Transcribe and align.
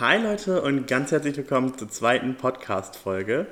Hi 0.00 0.20
Leute 0.20 0.60
und 0.60 0.88
ganz 0.88 1.12
herzlich 1.12 1.36
willkommen 1.36 1.78
zur 1.78 1.88
zweiten 1.88 2.34
Podcast-Folge. 2.34 3.46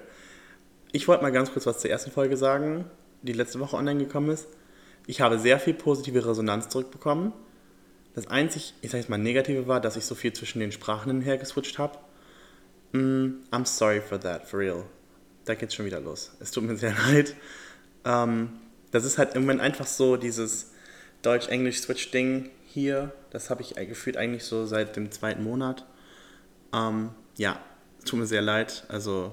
Ich 0.91 1.07
wollte 1.07 1.22
mal 1.22 1.30
ganz 1.30 1.53
kurz 1.53 1.67
was 1.67 1.79
zur 1.79 1.88
ersten 1.88 2.11
Folge 2.11 2.37
sagen, 2.37 2.84
die 3.22 3.33
letzte 3.33 3.61
Woche 3.61 3.77
online 3.77 4.04
gekommen 4.04 4.30
ist. 4.30 4.49
Ich 5.07 5.21
habe 5.21 5.39
sehr 5.39 5.61
viel 5.61 5.75
positive 5.75 6.27
Resonanz 6.27 6.69
zurückbekommen. 6.69 7.33
Das 8.17 8.27
einzig, 8.27 8.75
ich 8.83 8.91
sage 8.91 9.03
jetzt 9.03 9.09
mal 9.09 9.19
negative 9.19 9.69
war, 9.69 9.81
dass 9.81 9.97
ich 9.97 10.05
so 10.05 10.17
viel 10.17 10.33
zwischen 10.33 10.59
den 10.59 10.73
Sprachen 10.73 11.13
hinher 11.13 11.39
geswitcht 11.39 11.78
habe. 11.78 11.97
Mm, 12.90 13.45
I'm 13.53 13.65
sorry 13.65 14.01
for 14.01 14.19
that, 14.19 14.45
for 14.45 14.59
real. 14.59 14.83
Da 15.45 15.54
geht's 15.54 15.77
schon 15.77 15.87
wieder 15.87 16.01
los. 16.01 16.33
Es 16.41 16.51
tut 16.51 16.65
mir 16.65 16.74
sehr 16.74 16.97
leid. 17.06 17.37
Ähm, 18.05 18.48
das 18.91 19.05
ist 19.05 19.16
halt 19.16 19.37
im 19.37 19.43
Moment 19.43 19.61
einfach 19.61 19.87
so 19.87 20.16
dieses 20.16 20.73
Deutsch-Englisch-Switch-Ding 21.23 22.51
hier. 22.66 23.12
Das 23.30 23.48
habe 23.48 23.62
ich 23.62 23.77
gefühlt 23.77 24.16
eigentlich 24.16 24.43
so 24.43 24.66
seit 24.66 24.97
dem 24.97 25.12
zweiten 25.12 25.45
Monat. 25.45 25.87
Ähm, 26.73 27.11
ja, 27.37 27.59
tut 28.05 28.19
mir 28.19 28.27
sehr 28.27 28.43
leid. 28.43 28.85
Also, 28.89 29.33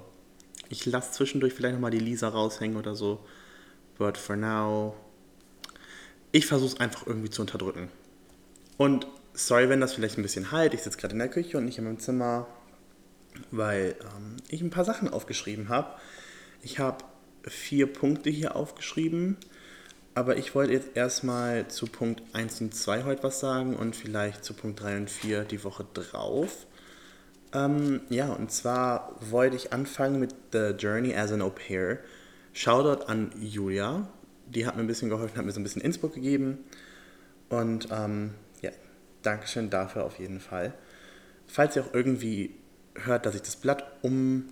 ich 0.69 0.85
lasse 0.85 1.11
zwischendurch 1.11 1.53
vielleicht 1.53 1.75
nochmal 1.75 1.91
die 1.91 1.99
Lisa 1.99 2.29
raushängen 2.29 2.77
oder 2.77 2.95
so. 2.95 3.25
But 3.97 4.17
for 4.17 4.35
now, 4.35 4.95
ich 6.31 6.45
versuche 6.45 6.73
es 6.73 6.79
einfach 6.79 7.07
irgendwie 7.07 7.29
zu 7.29 7.41
unterdrücken. 7.41 7.89
Und 8.77 9.07
sorry, 9.33 9.69
wenn 9.69 9.81
das 9.81 9.93
vielleicht 9.93 10.17
ein 10.17 10.21
bisschen 10.21 10.51
halt. 10.51 10.73
Ich 10.73 10.83
sitze 10.83 10.97
gerade 10.97 11.13
in 11.13 11.19
der 11.19 11.29
Küche 11.29 11.57
und 11.57 11.65
nicht 11.65 11.77
in 11.77 11.85
meinem 11.85 11.99
Zimmer, 11.99 12.47
weil 13.51 13.95
ähm, 14.01 14.37
ich 14.47 14.61
ein 14.61 14.69
paar 14.69 14.85
Sachen 14.85 15.09
aufgeschrieben 15.09 15.69
habe. 15.69 15.95
Ich 16.61 16.79
habe 16.79 17.03
vier 17.43 17.91
Punkte 17.91 18.29
hier 18.29 18.55
aufgeschrieben, 18.55 19.37
aber 20.13 20.37
ich 20.37 20.55
wollte 20.55 20.73
jetzt 20.73 20.95
erstmal 20.95 21.67
zu 21.67 21.87
Punkt 21.87 22.21
1 22.33 22.61
und 22.61 22.75
2 22.75 23.03
heute 23.03 23.23
was 23.23 23.39
sagen 23.39 23.75
und 23.75 23.95
vielleicht 23.95 24.43
zu 24.43 24.53
Punkt 24.53 24.81
3 24.81 24.97
und 24.97 25.09
4 25.09 25.45
die 25.45 25.63
Woche 25.63 25.85
drauf. 25.93 26.67
Ähm, 27.53 28.01
ja, 28.09 28.31
und 28.31 28.51
zwar 28.51 29.15
wollte 29.19 29.55
ich 29.55 29.73
anfangen 29.73 30.19
mit 30.19 30.35
The 30.51 30.75
Journey 30.77 31.15
as 31.15 31.31
an 31.31 31.41
Au 31.41 31.49
pair. 31.49 31.99
Shoutout 32.53 33.05
an 33.05 33.31
Julia. 33.39 34.07
Die 34.47 34.65
hat 34.65 34.75
mir 34.75 34.81
ein 34.81 34.87
bisschen 34.87 35.09
geholfen, 35.09 35.37
hat 35.37 35.45
mir 35.45 35.51
so 35.51 35.59
ein 35.59 35.63
bisschen 35.63 35.81
Innsbruck 35.81 36.13
gegeben. 36.13 36.59
Und 37.49 37.89
ähm, 37.91 38.33
ja, 38.61 38.71
Dankeschön 39.21 39.69
dafür 39.69 40.05
auf 40.05 40.19
jeden 40.19 40.39
Fall. 40.39 40.73
Falls 41.47 41.75
ihr 41.75 41.83
auch 41.83 41.93
irgendwie 41.93 42.55
hört, 42.95 43.25
dass 43.25 43.35
ich 43.35 43.41
das 43.41 43.55
Blatt 43.55 43.83
um, 44.01 44.49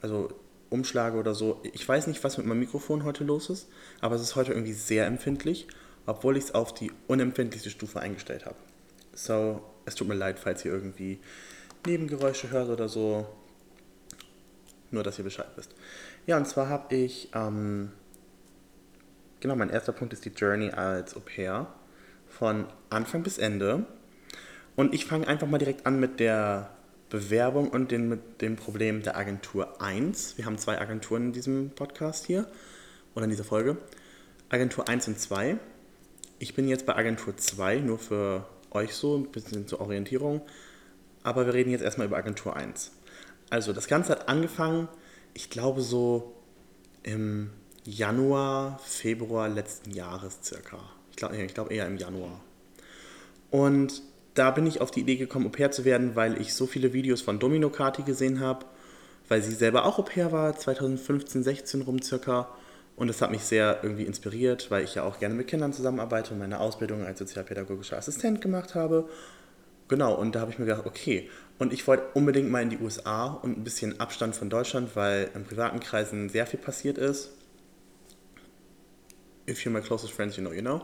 also 0.00 0.28
umschlage 0.70 1.18
oder 1.18 1.34
so, 1.34 1.60
ich 1.62 1.88
weiß 1.88 2.06
nicht, 2.06 2.22
was 2.22 2.38
mit 2.38 2.46
meinem 2.46 2.60
Mikrofon 2.60 3.04
heute 3.04 3.24
los 3.24 3.50
ist, 3.50 3.68
aber 4.00 4.16
es 4.16 4.22
ist 4.22 4.36
heute 4.36 4.52
irgendwie 4.52 4.72
sehr 4.72 5.06
empfindlich, 5.06 5.66
obwohl 6.06 6.36
ich 6.36 6.44
es 6.44 6.54
auf 6.54 6.74
die 6.74 6.92
unempfindlichste 7.08 7.70
Stufe 7.70 8.00
eingestellt 8.00 8.46
habe. 8.46 8.56
So, 9.14 9.62
es 9.86 9.94
tut 9.94 10.08
mir 10.08 10.14
leid, 10.14 10.38
falls 10.38 10.64
ihr 10.64 10.72
irgendwie 10.72 11.18
Nebengeräusche 11.86 12.50
hört 12.50 12.68
oder 12.68 12.88
so. 12.88 13.26
Nur, 14.90 15.02
dass 15.02 15.18
ihr 15.18 15.24
Bescheid 15.24 15.48
wisst. 15.56 15.74
Ja, 16.26 16.36
und 16.36 16.46
zwar 16.46 16.68
habe 16.68 16.94
ich, 16.94 17.30
ähm, 17.34 17.90
genau, 19.40 19.56
mein 19.56 19.70
erster 19.70 19.92
Punkt 19.92 20.12
ist 20.12 20.24
die 20.24 20.30
Journey 20.30 20.70
als 20.70 21.16
Au 21.16 21.20
pair. 21.20 21.66
Von 22.28 22.66
Anfang 22.90 23.22
bis 23.22 23.38
Ende. 23.38 23.86
Und 24.74 24.92
ich 24.92 25.06
fange 25.06 25.26
einfach 25.26 25.46
mal 25.46 25.58
direkt 25.58 25.86
an 25.86 25.98
mit 25.98 26.20
der 26.20 26.70
Bewerbung 27.08 27.70
und 27.70 27.90
den, 27.92 28.08
mit 28.08 28.42
dem 28.42 28.56
Problem 28.56 29.02
der 29.02 29.16
Agentur 29.16 29.80
1. 29.80 30.36
Wir 30.36 30.44
haben 30.44 30.58
zwei 30.58 30.78
Agenturen 30.80 31.26
in 31.26 31.32
diesem 31.32 31.70
Podcast 31.70 32.26
hier 32.26 32.46
oder 33.14 33.24
in 33.24 33.30
dieser 33.30 33.44
Folge. 33.44 33.78
Agentur 34.48 34.88
1 34.88 35.08
und 35.08 35.18
2. 35.18 35.56
Ich 36.38 36.54
bin 36.54 36.68
jetzt 36.68 36.84
bei 36.84 36.94
Agentur 36.94 37.36
2, 37.36 37.78
nur 37.78 37.98
für 37.98 38.44
euch 38.70 38.94
so, 38.94 39.16
ein 39.16 39.30
bisschen 39.30 39.66
zur 39.66 39.80
Orientierung. 39.80 40.42
Aber 41.26 41.44
wir 41.44 41.54
reden 41.54 41.72
jetzt 41.72 41.82
erstmal 41.82 42.06
über 42.06 42.18
Agentur 42.18 42.54
1. 42.54 42.92
Also 43.50 43.72
das 43.72 43.88
Ganze 43.88 44.12
hat 44.12 44.28
angefangen, 44.28 44.86
ich 45.34 45.50
glaube 45.50 45.82
so 45.82 46.36
im 47.02 47.50
Januar, 47.84 48.78
Februar 48.84 49.48
letzten 49.48 49.90
Jahres 49.90 50.38
circa. 50.44 50.78
Ich 51.10 51.16
glaube 51.16 51.36
ich 51.36 51.52
glaub 51.52 51.72
eher 51.72 51.88
im 51.88 51.96
Januar. 51.96 52.40
Und 53.50 54.02
da 54.34 54.52
bin 54.52 54.68
ich 54.68 54.80
auf 54.80 54.92
die 54.92 55.00
Idee 55.00 55.16
gekommen, 55.16 55.46
Au 55.46 55.48
pair 55.48 55.72
zu 55.72 55.84
werden, 55.84 56.14
weil 56.14 56.40
ich 56.40 56.54
so 56.54 56.64
viele 56.64 56.92
Videos 56.92 57.22
von 57.22 57.40
Domino 57.40 57.70
Kati 57.70 58.04
gesehen 58.04 58.38
habe, 58.38 58.64
weil 59.26 59.42
sie 59.42 59.52
selber 59.52 59.84
auch 59.84 59.98
Au 59.98 60.02
pair 60.02 60.30
war, 60.30 60.56
2015, 60.56 61.42
16 61.42 61.82
rum 61.82 62.00
circa. 62.00 62.50
Und 62.94 63.08
das 63.08 63.20
hat 63.20 63.32
mich 63.32 63.42
sehr 63.42 63.80
irgendwie 63.82 64.04
inspiriert, 64.04 64.70
weil 64.70 64.84
ich 64.84 64.94
ja 64.94 65.02
auch 65.02 65.18
gerne 65.18 65.34
mit 65.34 65.48
Kindern 65.48 65.72
zusammenarbeite 65.72 66.34
und 66.34 66.38
meine 66.38 66.60
Ausbildung 66.60 67.04
als 67.04 67.18
sozialpädagogischer 67.18 67.96
Assistent 67.96 68.40
gemacht 68.40 68.76
habe 68.76 69.08
Genau, 69.88 70.14
und 70.14 70.34
da 70.34 70.40
habe 70.40 70.50
ich 70.50 70.58
mir 70.58 70.66
gedacht, 70.66 70.86
okay. 70.86 71.30
Und 71.58 71.72
ich 71.72 71.86
wollte 71.86 72.04
unbedingt 72.14 72.50
mal 72.50 72.62
in 72.62 72.70
die 72.70 72.78
USA 72.78 73.26
und 73.26 73.56
ein 73.56 73.64
bisschen 73.64 74.00
Abstand 74.00 74.34
von 74.34 74.50
Deutschland, 74.50 74.94
weil 74.94 75.30
in 75.34 75.44
privaten 75.44 75.80
Kreisen 75.80 76.28
sehr 76.28 76.46
viel 76.46 76.58
passiert 76.58 76.98
ist. 76.98 77.30
If 79.48 79.60
you're 79.60 79.70
my 79.70 79.80
closest 79.80 80.12
friends, 80.12 80.36
you 80.36 80.42
know, 80.42 80.52
you 80.52 80.60
know. 80.60 80.82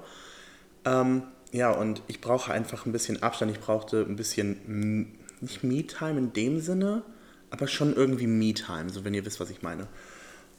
Ähm, 0.84 1.24
ja, 1.50 1.70
und 1.70 2.02
ich 2.06 2.20
brauche 2.20 2.52
einfach 2.52 2.86
ein 2.86 2.92
bisschen 2.92 3.22
Abstand. 3.22 3.50
Ich 3.50 3.60
brauchte 3.60 4.00
ein 4.02 4.16
bisschen, 4.16 5.18
nicht 5.40 5.64
Me-Time 5.64 6.18
in 6.18 6.32
dem 6.32 6.60
Sinne, 6.60 7.02
aber 7.50 7.66
schon 7.66 7.94
irgendwie 7.94 8.26
Me-Time, 8.26 8.88
so 8.88 9.04
wenn 9.04 9.12
ihr 9.14 9.24
wisst, 9.26 9.40
was 9.40 9.50
ich 9.50 9.62
meine. 9.62 9.88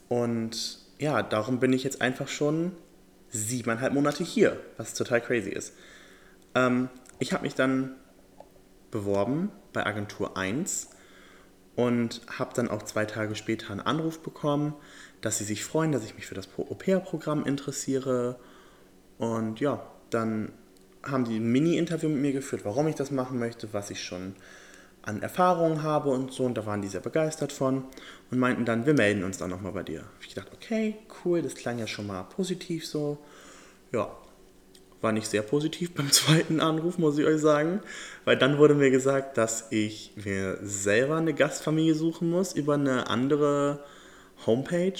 Und 0.09 0.79
ja, 0.99 1.23
darum 1.23 1.59
bin 1.59 1.73
ich 1.73 1.83
jetzt 1.83 2.01
einfach 2.01 2.27
schon 2.27 2.73
siebeneinhalb 3.29 3.93
Monate 3.93 4.23
hier, 4.23 4.59
was 4.77 4.93
total 4.93 5.21
crazy 5.21 5.49
ist. 5.49 5.73
Ähm, 6.53 6.89
ich 7.17 7.33
habe 7.33 7.43
mich 7.43 7.55
dann 7.55 7.95
beworben 8.93 9.51
bei 9.73 9.85
Agentur 9.85 10.37
1 10.37 10.89
und 11.75 12.21
habe 12.39 12.53
dann 12.53 12.69
auch 12.69 12.83
zwei 12.83 13.05
Tage 13.05 13.35
später 13.35 13.71
einen 13.71 13.81
Anruf 13.81 14.19
bekommen, 14.19 14.73
dass 15.21 15.39
sie 15.39 15.43
sich 15.43 15.65
freuen, 15.65 15.91
dass 15.91 16.05
ich 16.05 16.15
mich 16.15 16.27
für 16.27 16.35
das 16.35 16.47
Au-pair-Programm 16.57 17.43
interessiere. 17.45 18.39
Und 19.17 19.59
ja, 19.59 19.85
dann 20.09 20.51
haben 21.03 21.25
die 21.25 21.37
ein 21.37 21.51
Mini-Interview 21.51 22.09
mit 22.09 22.21
mir 22.21 22.31
geführt, 22.31 22.63
warum 22.63 22.87
ich 22.87 22.95
das 22.95 23.11
machen 23.11 23.39
möchte, 23.39 23.73
was 23.73 23.89
ich 23.89 24.03
schon 24.03 24.35
an 25.01 25.21
Erfahrungen 25.21 25.83
habe 25.83 26.09
und 26.09 26.31
so. 26.31 26.45
Und 26.45 26.55
da 26.57 26.65
waren 26.65 26.81
die 26.81 26.87
sehr 26.87 27.01
begeistert 27.01 27.51
von 27.51 27.85
und 28.31 28.39
meinten 28.39 28.65
dann, 28.65 28.85
wir 28.85 28.93
melden 28.93 29.23
uns 29.23 29.37
dann 29.37 29.49
nochmal 29.49 29.73
bei 29.73 29.83
dir. 29.83 30.03
Ich 30.21 30.35
dachte, 30.35 30.51
okay, 30.53 30.95
cool, 31.25 31.41
das 31.41 31.55
klang 31.55 31.79
ja 31.79 31.87
schon 31.87 32.07
mal 32.07 32.23
positiv 32.23 32.85
so. 32.85 33.17
Ja, 33.91 34.15
war 35.03 35.11
nicht 35.11 35.27
sehr 35.27 35.41
positiv 35.41 35.93
beim 35.93 36.11
zweiten 36.11 36.59
Anruf, 36.59 36.97
muss 36.97 37.17
ich 37.17 37.25
euch 37.25 37.41
sagen, 37.41 37.81
weil 38.25 38.37
dann 38.37 38.57
wurde 38.57 38.73
mir 38.73 38.89
gesagt, 38.89 39.37
dass 39.37 39.67
ich 39.71 40.13
mir 40.23 40.57
selber 40.63 41.17
eine 41.17 41.33
Gastfamilie 41.33 41.93
suchen 41.93 42.29
muss 42.29 42.53
über 42.53 42.75
eine 42.75 43.09
andere 43.09 43.83
Homepage, 44.45 44.99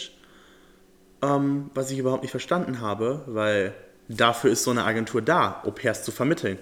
ähm, 1.22 1.72
was 1.74 1.92
ich 1.92 1.98
überhaupt 1.98 2.24
nicht 2.24 2.32
verstanden 2.32 2.82
habe, 2.82 3.24
weil 3.28 3.74
dafür 4.10 4.52
ist 4.52 4.64
so 4.64 4.72
eine 4.72 4.84
Agentur 4.84 5.22
da, 5.22 5.62
Au 5.64 5.72
pairs 5.72 6.04
zu 6.04 6.12
vermitteln. 6.12 6.58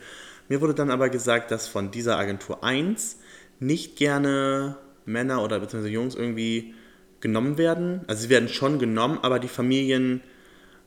Mir 0.48 0.62
wurde 0.62 0.74
dann 0.74 0.92
aber 0.92 1.10
gesagt, 1.10 1.50
dass 1.52 1.68
von 1.68 1.92
dieser 1.92 2.18
Agentur 2.18 2.64
1 2.64 3.18
nicht 3.60 3.96
gerne 3.96 4.76
Männer 5.06 5.44
oder 5.44 5.60
beziehungsweise 5.60 5.94
Jungs 5.94 6.16
irgendwie 6.16 6.76
genommen 7.22 7.58
werden. 7.58 8.02
Also 8.08 8.24
sie 8.24 8.30
werden 8.30 8.50
schon 8.50 8.80
genommen, 8.80 9.20
aber 9.22 9.40
die 9.40 9.48
Familien 9.48 10.22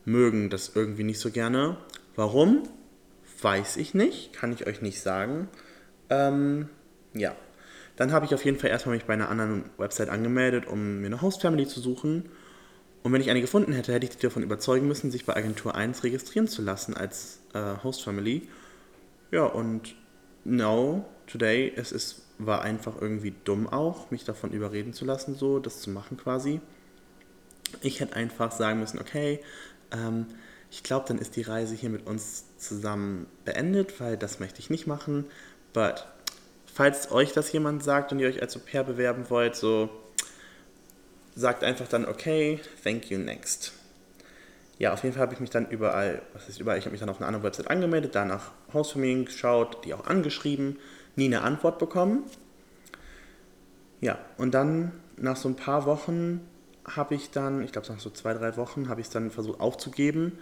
mögen 0.05 0.49
das 0.49 0.71
irgendwie 0.75 1.03
nicht 1.03 1.19
so 1.19 1.31
gerne. 1.31 1.77
Warum? 2.15 2.63
Weiß 3.41 3.77
ich 3.77 3.93
nicht, 3.93 4.33
kann 4.33 4.53
ich 4.53 4.65
euch 4.67 4.81
nicht 4.81 5.01
sagen. 5.01 5.49
Ähm, 6.09 6.69
ja. 7.13 7.35
Dann 7.95 8.11
habe 8.11 8.25
ich 8.25 8.33
auf 8.33 8.43
jeden 8.43 8.57
Fall 8.57 8.69
erstmal 8.69 8.95
mich 8.95 9.05
bei 9.05 9.13
einer 9.13 9.29
anderen 9.29 9.65
Website 9.77 10.09
angemeldet, 10.09 10.67
um 10.67 10.99
mir 10.99 11.07
eine 11.07 11.21
Host-Family 11.21 11.67
zu 11.67 11.79
suchen. 11.79 12.29
Und 13.03 13.13
wenn 13.13 13.21
ich 13.21 13.29
eine 13.29 13.39
gefunden 13.39 13.71
hätte, 13.71 13.93
hätte 13.93 14.05
ich 14.05 14.17
die 14.17 14.21
davon 14.21 14.43
überzeugen 14.43 14.87
müssen, 14.87 15.11
sich 15.11 15.25
bei 15.25 15.35
Agentur 15.35 15.75
1 15.75 16.03
registrieren 16.03 16.47
zu 16.47 16.61
lassen 16.61 16.95
als 16.95 17.39
äh, 17.53 17.75
Host-Family. 17.83 18.47
Ja, 19.31 19.43
und 19.45 19.95
no, 20.43 21.05
today, 21.27 21.71
es 21.75 21.91
ist, 21.91 22.23
war 22.37 22.61
einfach 22.63 22.99
irgendwie 22.99 23.33
dumm 23.43 23.67
auch, 23.67 24.11
mich 24.11 24.25
davon 24.25 24.51
überreden 24.51 24.93
zu 24.93 25.05
lassen, 25.05 25.35
so 25.35 25.59
das 25.59 25.81
zu 25.81 25.89
machen 25.89 26.17
quasi. 26.17 26.59
Ich 27.81 27.99
hätte 27.99 28.15
einfach 28.15 28.51
sagen 28.51 28.79
müssen, 28.79 28.99
okay, 28.99 29.39
ähm, 29.91 30.25
ich 30.75 30.83
glaube, 30.83 31.05
dann 31.07 31.19
ist 31.19 31.37
die 31.37 31.41
Reise 31.41 31.73
hier 31.73 31.89
mit 31.89 32.05
uns 32.05 32.43
zusammen 32.57 33.27
beendet, 33.45 34.01
weil 34.01 34.17
das 34.17 34.41
möchte 34.41 34.59
ich 34.59 34.69
nicht 34.69 34.87
machen. 34.87 35.23
But 35.71 36.05
falls 36.65 37.13
euch 37.13 37.31
das 37.31 37.49
jemand 37.53 37.81
sagt 37.81 38.11
und 38.11 38.19
ihr 38.19 38.27
euch 38.27 38.41
als 38.41 38.57
Au 38.57 38.59
pair 38.59 38.83
bewerben 38.83 39.29
wollt, 39.29 39.55
so 39.55 39.89
sagt 41.33 41.63
einfach 41.63 41.87
dann 41.87 42.05
okay, 42.05 42.59
thank 42.83 43.09
you, 43.09 43.17
next. 43.17 43.71
Ja, 44.77 44.91
auf 44.91 45.03
jeden 45.03 45.13
Fall 45.13 45.21
habe 45.21 45.33
ich 45.33 45.39
mich 45.39 45.49
dann 45.49 45.69
überall, 45.69 46.21
was 46.33 46.49
ist 46.49 46.59
überall, 46.59 46.77
ich 46.77 46.83
habe 46.83 46.91
mich 46.91 46.99
dann 46.99 47.09
auf 47.09 47.19
einer 47.19 47.27
anderen 47.27 47.45
Website 47.45 47.69
angemeldet, 47.69 48.13
danach 48.13 48.51
Hausfamilien 48.73 49.23
geschaut, 49.23 49.85
die 49.85 49.93
auch 49.93 50.05
angeschrieben, 50.05 50.77
nie 51.15 51.27
eine 51.27 51.41
Antwort 51.41 51.79
bekommen. 51.79 52.23
Ja, 54.01 54.19
und 54.37 54.53
dann 54.53 54.91
nach 55.15 55.37
so 55.37 55.47
ein 55.47 55.55
paar 55.55 55.85
Wochen 55.85 56.41
habe 56.83 57.15
ich 57.15 57.31
dann, 57.31 57.63
ich 57.63 57.71
glaube 57.71 57.87
nach 57.87 58.01
so 58.01 58.09
zwei, 58.09 58.33
drei 58.33 58.57
Wochen, 58.57 58.89
habe 58.89 58.99
ich 58.99 59.07
es 59.07 59.13
dann 59.13 59.31
versucht 59.31 59.61
aufzugeben 59.61 60.37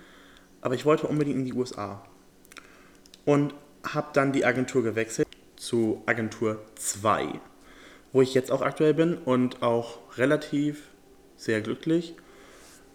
aber 0.63 0.75
ich 0.75 0.85
wollte 0.85 1.07
unbedingt 1.07 1.37
in 1.37 1.45
die 1.45 1.53
USA. 1.53 2.01
Und 3.25 3.53
habe 3.83 4.07
dann 4.13 4.31
die 4.31 4.45
Agentur 4.45 4.81
gewechselt 4.81 5.27
zu 5.55 6.01
Agentur 6.05 6.61
2. 6.75 7.27
wo 8.11 8.21
ich 8.21 8.35
jetzt 8.35 8.51
auch 8.51 8.61
aktuell 8.61 8.93
bin 8.93 9.17
und 9.17 9.63
auch 9.63 9.97
relativ 10.17 10.89
sehr 11.35 11.61
glücklich. 11.61 12.15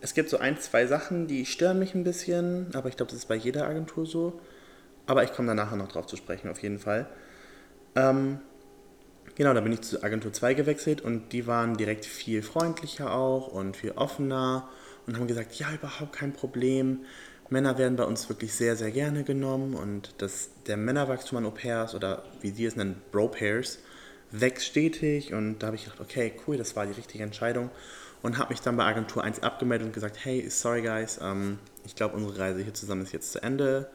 Es 0.00 0.14
gibt 0.14 0.30
so 0.30 0.38
ein, 0.38 0.60
zwei 0.60 0.86
Sachen, 0.86 1.26
die 1.26 1.44
stören 1.44 1.80
mich 1.80 1.94
ein 1.94 2.04
bisschen, 2.04 2.68
aber 2.74 2.88
ich 2.88 2.96
glaube, 2.96 3.10
das 3.10 3.18
ist 3.18 3.28
bei 3.28 3.34
jeder 3.34 3.66
Agentur 3.66 4.06
so. 4.06 4.40
Aber 5.06 5.24
ich 5.24 5.32
komme 5.32 5.48
da 5.48 5.54
nachher 5.54 5.76
noch 5.76 5.88
drauf 5.88 6.06
zu 6.06 6.16
sprechen, 6.16 6.48
auf 6.48 6.62
jeden 6.62 6.78
Fall. 6.78 7.08
Ähm, 7.96 8.38
genau, 9.34 9.54
da 9.54 9.60
bin 9.60 9.72
ich 9.72 9.80
zu 9.80 10.02
Agentur 10.04 10.32
2 10.32 10.54
gewechselt 10.54 11.00
und 11.00 11.32
die 11.32 11.48
waren 11.48 11.76
direkt 11.76 12.06
viel 12.06 12.42
freundlicher 12.42 13.12
auch 13.12 13.48
und 13.48 13.76
viel 13.76 13.92
offener 13.92 14.68
und 15.08 15.16
haben 15.16 15.26
gesagt, 15.26 15.54
ja, 15.54 15.72
überhaupt 15.72 16.12
kein 16.12 16.32
Problem. 16.32 17.00
Männer 17.50 17.78
werden 17.78 17.96
bei 17.96 18.04
uns 18.04 18.28
wirklich 18.28 18.52
sehr, 18.52 18.76
sehr 18.76 18.90
gerne 18.90 19.24
genommen 19.24 19.74
und 19.74 20.14
das, 20.18 20.50
der 20.66 20.76
Männerwachstum 20.76 21.38
an 21.38 21.46
Au-pairs 21.46 21.94
oder 21.94 22.24
wie 22.40 22.50
sie 22.50 22.66
es 22.66 22.76
nennen, 22.76 23.00
Bro-Pairs, 23.10 23.78
wächst 24.30 24.66
stetig 24.66 25.32
und 25.32 25.60
da 25.60 25.68
habe 25.68 25.76
ich 25.76 25.84
gedacht, 25.84 26.00
okay, 26.00 26.34
cool, 26.46 26.58
das 26.58 26.76
war 26.76 26.84
die 26.84 26.92
richtige 26.92 27.24
Entscheidung 27.24 27.70
und 28.22 28.38
habe 28.38 28.50
mich 28.50 28.60
dann 28.60 28.76
bei 28.76 28.84
Agentur 28.84 29.24
1 29.24 29.42
abgemeldet 29.42 29.86
und 29.86 29.92
gesagt, 29.92 30.18
hey, 30.22 30.48
sorry 30.50 30.82
guys, 30.82 31.18
ähm, 31.22 31.58
ich 31.86 31.94
glaube, 31.94 32.16
unsere 32.16 32.38
Reise 32.38 32.62
hier 32.62 32.74
zusammen 32.74 33.02
ist 33.02 33.12
jetzt 33.12 33.32
zu 33.32 33.42
Ende. 33.42 33.88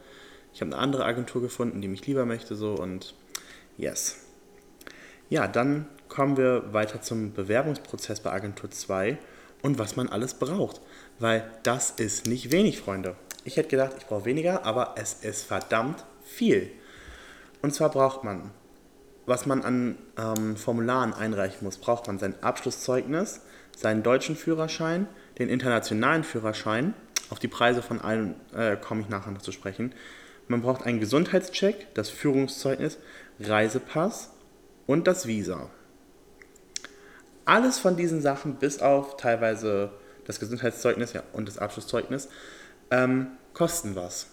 Ich 0.52 0.60
habe 0.60 0.72
eine 0.72 0.80
andere 0.80 1.04
Agentur 1.04 1.40
gefunden, 1.40 1.80
die 1.80 1.88
mich 1.88 2.06
lieber 2.06 2.26
möchte 2.26 2.56
so 2.56 2.74
und 2.74 3.14
yes. 3.76 4.16
Ja, 5.30 5.46
dann 5.46 5.86
kommen 6.08 6.36
wir 6.36 6.72
weiter 6.72 7.02
zum 7.02 7.32
Bewerbungsprozess 7.32 8.20
bei 8.20 8.32
Agentur 8.32 8.70
2 8.70 9.18
und 9.62 9.78
was 9.78 9.96
man 9.96 10.08
alles 10.08 10.34
braucht, 10.34 10.80
weil 11.18 11.50
das 11.62 11.90
ist 11.90 12.26
nicht 12.26 12.50
wenig, 12.50 12.80
Freunde. 12.80 13.16
Ich 13.44 13.58
hätte 13.58 13.68
gedacht, 13.68 13.92
ich 13.98 14.06
brauche 14.06 14.24
weniger, 14.24 14.64
aber 14.64 14.94
es 14.96 15.14
ist 15.22 15.44
verdammt 15.44 16.04
viel. 16.24 16.70
Und 17.60 17.74
zwar 17.74 17.90
braucht 17.90 18.24
man, 18.24 18.50
was 19.26 19.44
man 19.44 19.62
an 19.62 19.98
ähm, 20.18 20.56
Formularen 20.56 21.12
einreichen 21.12 21.64
muss, 21.64 21.76
braucht 21.76 22.06
man 22.06 22.18
sein 22.18 22.34
Abschlusszeugnis, 22.42 23.42
seinen 23.76 24.02
deutschen 24.02 24.36
Führerschein, 24.36 25.06
den 25.38 25.50
internationalen 25.50 26.24
Führerschein. 26.24 26.94
Auf 27.30 27.38
die 27.38 27.48
Preise 27.48 27.82
von 27.82 28.00
allen 28.00 28.34
äh, 28.54 28.76
komme 28.76 29.02
ich 29.02 29.08
nachher 29.08 29.32
noch 29.32 29.42
zu 29.42 29.52
sprechen. 29.52 29.94
Man 30.48 30.62
braucht 30.62 30.84
einen 30.84 31.00
Gesundheitscheck, 31.00 31.94
das 31.94 32.08
Führungszeugnis, 32.10 32.98
Reisepass 33.40 34.30
und 34.86 35.06
das 35.06 35.26
Visa. 35.26 35.70
Alles 37.44 37.78
von 37.78 37.96
diesen 37.96 38.22
Sachen, 38.22 38.54
bis 38.56 38.80
auf 38.80 39.16
teilweise 39.16 39.90
das 40.26 40.40
Gesundheitszeugnis 40.40 41.12
ja, 41.12 41.22
und 41.32 41.46
das 41.48 41.58
Abschlusszeugnis, 41.58 42.28
ähm, 42.94 43.26
kosten 43.52 43.96
was. 43.96 44.28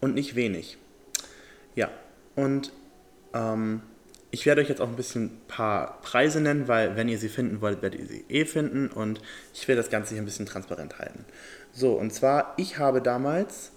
Und 0.00 0.14
nicht 0.14 0.34
wenig. 0.34 0.78
Ja, 1.74 1.90
und 2.36 2.72
ähm, 3.34 3.82
ich 4.30 4.46
werde 4.46 4.60
euch 4.60 4.68
jetzt 4.68 4.80
auch 4.80 4.88
ein 4.88 4.96
bisschen 4.96 5.24
ein 5.24 5.40
paar 5.48 6.00
Preise 6.02 6.40
nennen, 6.40 6.68
weil 6.68 6.96
wenn 6.96 7.08
ihr 7.08 7.18
sie 7.18 7.28
finden 7.28 7.60
wollt, 7.60 7.82
werdet 7.82 8.00
ihr 8.00 8.06
sie 8.06 8.24
eh 8.28 8.44
finden 8.44 8.88
und 8.88 9.20
ich 9.54 9.66
will 9.66 9.76
das 9.76 9.90
Ganze 9.90 10.14
hier 10.14 10.22
ein 10.22 10.26
bisschen 10.26 10.46
transparent 10.46 10.98
halten. 10.98 11.24
So, 11.72 11.92
und 11.92 12.12
zwar, 12.12 12.54
ich 12.56 12.78
habe 12.78 13.02
damals, 13.02 13.72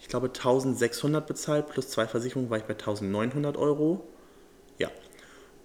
ich 0.00 0.08
glaube 0.08 0.28
1600 0.28 1.26
bezahlt, 1.26 1.68
plus 1.68 1.88
zwei 1.88 2.06
Versicherungen 2.06 2.50
war 2.50 2.58
ich 2.58 2.64
bei 2.64 2.74
1900 2.74 3.56
Euro. 3.56 4.06
Ja. 4.78 4.90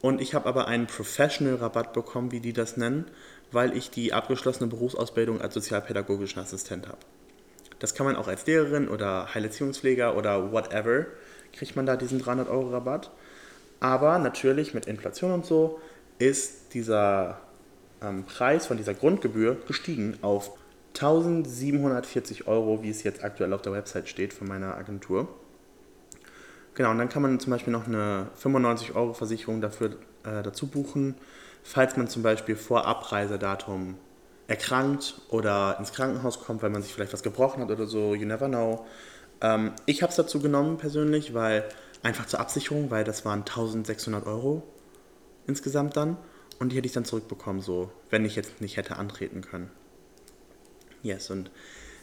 Und 0.01 0.21
ich 0.21 0.33
habe 0.33 0.47
aber 0.47 0.67
einen 0.67 0.87
Professional-Rabatt 0.87 1.93
bekommen, 1.93 2.31
wie 2.31 2.41
die 2.41 2.53
das 2.53 2.77
nennen 2.77 3.05
weil 3.53 3.75
ich 3.77 3.89
die 3.89 4.13
abgeschlossene 4.13 4.69
Berufsausbildung 4.69 5.41
als 5.41 5.53
sozialpädagogischen 5.53 6.41
Assistent 6.41 6.87
habe. 6.87 6.99
Das 7.79 7.95
kann 7.95 8.05
man 8.05 8.15
auch 8.15 8.27
als 8.27 8.45
Lehrerin 8.45 8.87
oder 8.87 9.33
Heilerziehungspfleger 9.33 10.15
oder 10.15 10.51
whatever, 10.51 11.05
kriegt 11.51 11.75
man 11.75 11.85
da 11.85 11.95
diesen 11.95 12.19
300 12.19 12.49
Euro 12.49 12.69
Rabatt. 12.69 13.11
Aber 13.79 14.17
natürlich 14.19 14.73
mit 14.73 14.85
Inflation 14.85 15.31
und 15.31 15.45
so 15.45 15.79
ist 16.17 16.73
dieser 16.73 17.41
ähm, 18.01 18.23
Preis 18.23 18.67
von 18.67 18.77
dieser 18.77 18.93
Grundgebühr 18.93 19.57
gestiegen 19.67 20.17
auf 20.21 20.51
1740 20.95 22.47
Euro, 22.47 22.83
wie 22.83 22.89
es 22.89 23.03
jetzt 23.03 23.23
aktuell 23.23 23.51
auf 23.53 23.61
der 23.61 23.73
Website 23.73 24.07
steht 24.07 24.33
von 24.33 24.47
meiner 24.47 24.77
Agentur. 24.77 25.27
Genau, 26.75 26.91
und 26.91 26.97
dann 26.97 27.09
kann 27.09 27.21
man 27.21 27.39
zum 27.39 27.51
Beispiel 27.51 27.73
noch 27.73 27.87
eine 27.87 28.27
95 28.35 28.95
Euro 28.95 29.13
Versicherung 29.13 29.61
dafür 29.61 29.97
äh, 30.23 30.41
dazu 30.41 30.67
buchen 30.67 31.15
falls 31.63 31.97
man 31.97 32.07
zum 32.07 32.23
Beispiel 32.23 32.55
vor 32.55 32.85
Abreisedatum 32.85 33.95
erkrankt 34.47 35.21
oder 35.29 35.77
ins 35.79 35.93
Krankenhaus 35.93 36.39
kommt, 36.39 36.61
weil 36.61 36.69
man 36.69 36.81
sich 36.81 36.93
vielleicht 36.93 37.13
was 37.13 37.23
gebrochen 37.23 37.63
hat 37.63 37.71
oder 37.71 37.87
so, 37.87 38.13
you 38.13 38.25
never 38.25 38.47
know. 38.47 38.85
Ähm, 39.41 39.71
ich 39.85 40.03
habe 40.03 40.09
es 40.09 40.17
dazu 40.17 40.39
genommen 40.39 40.77
persönlich, 40.77 41.33
weil 41.33 41.63
einfach 42.03 42.25
zur 42.25 42.39
Absicherung, 42.39 42.91
weil 42.91 43.03
das 43.03 43.25
waren 43.25 43.39
1600 43.39 44.27
Euro 44.27 44.63
insgesamt 45.47 45.95
dann 45.97 46.17
und 46.59 46.71
die 46.71 46.77
hätte 46.77 46.87
ich 46.87 46.93
dann 46.93 47.05
zurückbekommen, 47.05 47.61
so, 47.61 47.91
wenn 48.09 48.25
ich 48.25 48.35
jetzt 48.35 48.61
nicht 48.61 48.77
hätte 48.77 48.97
antreten 48.97 49.41
können. 49.41 49.71
Yes, 51.01 51.29
und 51.29 51.51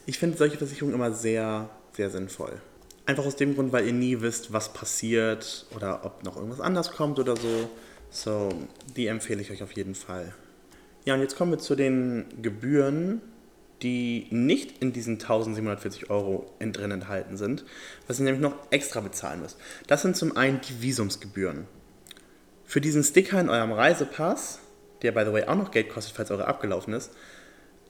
ich 0.06 0.18
finde 0.18 0.36
solche 0.36 0.58
Versicherungen 0.58 0.94
immer 0.94 1.12
sehr, 1.12 1.70
sehr 1.92 2.10
sinnvoll. 2.10 2.60
Einfach 3.06 3.24
aus 3.24 3.36
dem 3.36 3.54
Grund, 3.54 3.72
weil 3.72 3.86
ihr 3.86 3.92
nie 3.92 4.20
wisst, 4.20 4.52
was 4.52 4.72
passiert 4.72 5.66
oder 5.74 6.04
ob 6.04 6.24
noch 6.24 6.36
irgendwas 6.36 6.60
anders 6.60 6.92
kommt 6.92 7.18
oder 7.18 7.36
so. 7.36 7.70
So, 8.10 8.48
die 8.96 9.06
empfehle 9.06 9.40
ich 9.40 9.52
euch 9.52 9.62
auf 9.62 9.72
jeden 9.72 9.94
Fall. 9.94 10.34
Ja, 11.04 11.14
und 11.14 11.20
jetzt 11.20 11.36
kommen 11.36 11.52
wir 11.52 11.58
zu 11.58 11.76
den 11.76 12.26
Gebühren, 12.42 13.22
die 13.82 14.26
nicht 14.30 14.82
in 14.82 14.92
diesen 14.92 15.14
1740 15.14 16.10
Euro 16.10 16.52
drin 16.58 16.90
enthalten 16.90 17.36
sind, 17.36 17.64
was 18.06 18.18
ihr 18.18 18.24
nämlich 18.24 18.42
noch 18.42 18.54
extra 18.70 19.00
bezahlen 19.00 19.40
müsst. 19.40 19.56
Das 19.86 20.02
sind 20.02 20.16
zum 20.16 20.36
einen 20.36 20.60
die 20.60 20.82
Visumsgebühren. 20.82 21.66
Für 22.66 22.80
diesen 22.80 23.02
Sticker 23.02 23.40
in 23.40 23.48
eurem 23.48 23.72
Reisepass, 23.72 24.58
der 25.02 25.12
by 25.12 25.24
the 25.24 25.32
way 25.32 25.44
auch 25.44 25.56
noch 25.56 25.70
Geld 25.70 25.88
kostet, 25.88 26.14
falls 26.14 26.30
eure 26.30 26.46
abgelaufen 26.46 26.92
ist, 26.92 27.12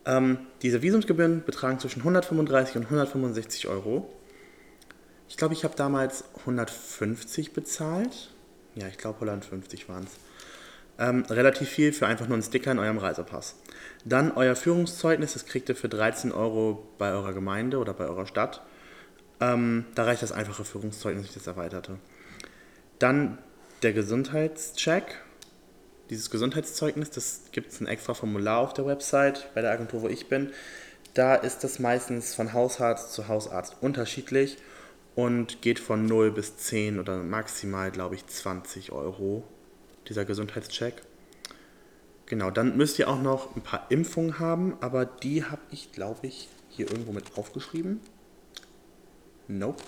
ähm, 0.06 0.38
diese 0.62 0.82
Visumsgebühren 0.82 1.44
betragen 1.44 1.78
zwischen 1.78 2.00
135 2.00 2.76
und 2.76 2.84
165 2.84 3.68
Euro. 3.68 4.12
Ich 5.28 5.36
glaube, 5.36 5.54
ich 5.54 5.64
habe 5.64 5.74
damals 5.76 6.24
150 6.40 7.52
bezahlt 7.52 8.30
ja, 8.74 8.86
ich 8.88 8.98
glaube 8.98 9.16
150 9.16 9.88
waren 9.88 10.04
es. 10.04 10.10
Ähm, 10.98 11.24
relativ 11.30 11.68
viel 11.68 11.92
für 11.92 12.06
einfach 12.06 12.26
nur 12.26 12.34
einen 12.34 12.42
Sticker 12.42 12.72
in 12.72 12.78
eurem 12.78 12.98
Reisepass. 12.98 13.56
Dann 14.04 14.32
euer 14.32 14.54
Führungszeugnis, 14.54 15.32
das 15.32 15.46
kriegt 15.46 15.68
ihr 15.68 15.76
für 15.76 15.88
13 15.88 16.30
Euro 16.30 16.86
bei 16.98 17.10
eurer 17.12 17.32
Gemeinde 17.32 17.78
oder 17.78 17.94
bei 17.94 18.04
eurer 18.04 18.26
Stadt. 18.26 18.62
Ähm, 19.40 19.86
da 19.94 20.04
reicht 20.04 20.22
das 20.22 20.32
einfache 20.32 20.64
Führungszeugnis, 20.64 21.22
nicht 21.22 21.36
das 21.36 21.46
erweiterte. 21.46 21.98
Dann 22.98 23.38
der 23.82 23.94
Gesundheitscheck. 23.94 25.22
Dieses 26.10 26.30
Gesundheitszeugnis, 26.30 27.10
das 27.10 27.44
gibt 27.52 27.72
es 27.72 27.80
ein 27.80 27.86
extra 27.86 28.14
Formular 28.14 28.58
auf 28.58 28.74
der 28.74 28.84
Website 28.84 29.48
bei 29.54 29.62
der 29.62 29.70
Agentur, 29.70 30.02
wo 30.02 30.08
ich 30.08 30.28
bin. 30.28 30.52
Da 31.14 31.34
ist 31.34 31.64
das 31.64 31.78
meistens 31.78 32.34
von 32.34 32.52
Hausarzt 32.52 33.12
zu 33.12 33.28
Hausarzt 33.28 33.76
unterschiedlich 33.80 34.58
und 35.14 35.62
geht 35.62 35.78
von 35.78 36.06
0 36.06 36.30
bis 36.30 36.56
10 36.56 36.98
oder 36.98 37.18
maximal, 37.18 37.90
glaube 37.90 38.14
ich, 38.14 38.26
20 38.26 38.92
Euro, 38.92 39.44
dieser 40.08 40.24
Gesundheitscheck. 40.24 41.02
Genau, 42.26 42.50
dann 42.50 42.76
müsst 42.76 42.98
ihr 42.98 43.08
auch 43.08 43.20
noch 43.20 43.56
ein 43.56 43.62
paar 43.62 43.86
Impfungen 43.90 44.38
haben, 44.38 44.76
aber 44.80 45.04
die 45.04 45.44
habe 45.44 45.62
ich, 45.70 45.92
glaube 45.92 46.28
ich, 46.28 46.48
hier 46.68 46.88
irgendwo 46.88 47.12
mit 47.12 47.36
aufgeschrieben. 47.36 48.00
Nope. 49.48 49.82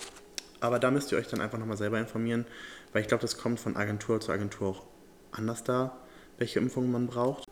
Aber 0.59 0.79
da 0.79 0.91
müsst 0.91 1.11
ihr 1.11 1.17
euch 1.17 1.27
dann 1.27 1.41
einfach 1.41 1.57
nochmal 1.57 1.77
selber 1.77 1.99
informieren, 1.99 2.45
weil 2.91 3.01
ich 3.01 3.07
glaube, 3.07 3.21
das 3.21 3.37
kommt 3.37 3.59
von 3.59 3.75
Agentur 3.75 4.19
zu 4.19 4.31
Agentur 4.31 4.69
auch 4.69 4.83
anders 5.31 5.63
da, 5.63 5.97
welche 6.37 6.59
Impfungen 6.59 6.91
man 6.91 7.07
braucht. 7.07 7.47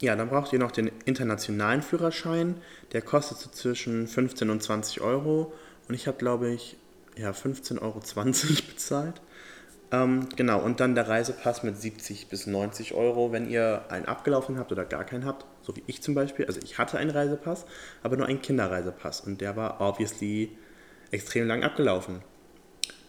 Ja, 0.00 0.16
dann 0.16 0.30
braucht 0.30 0.52
ihr 0.52 0.58
noch 0.58 0.72
den 0.72 0.90
internationalen 1.04 1.82
Führerschein. 1.82 2.56
Der 2.92 3.02
kostet 3.02 3.38
so 3.38 3.50
zwischen 3.50 4.08
15 4.08 4.48
und 4.48 4.62
20 4.62 5.02
Euro. 5.02 5.52
Und 5.88 5.94
ich 5.94 6.06
habe, 6.06 6.16
glaube 6.16 6.50
ich, 6.50 6.78
ja, 7.20 7.30
15,20 7.30 7.82
Euro 7.82 8.00
bezahlt. 8.68 9.20
Ähm, 9.92 10.28
genau, 10.36 10.60
und 10.60 10.78
dann 10.78 10.94
der 10.94 11.08
Reisepass 11.08 11.62
mit 11.64 11.76
70 11.76 12.28
bis 12.28 12.46
90 12.46 12.94
Euro, 12.94 13.32
wenn 13.32 13.50
ihr 13.50 13.84
einen 13.88 14.06
abgelaufen 14.06 14.58
habt 14.58 14.70
oder 14.70 14.84
gar 14.84 15.04
keinen 15.04 15.24
habt, 15.24 15.46
so 15.62 15.74
wie 15.74 15.82
ich 15.86 16.00
zum 16.00 16.14
Beispiel. 16.14 16.46
Also 16.46 16.60
ich 16.62 16.78
hatte 16.78 16.98
einen 16.98 17.10
Reisepass, 17.10 17.66
aber 18.02 18.16
nur 18.16 18.26
einen 18.26 18.40
Kinderreisepass 18.40 19.22
und 19.22 19.40
der 19.40 19.56
war 19.56 19.80
obviously 19.80 20.56
extrem 21.10 21.48
lang 21.48 21.64
abgelaufen, 21.64 22.22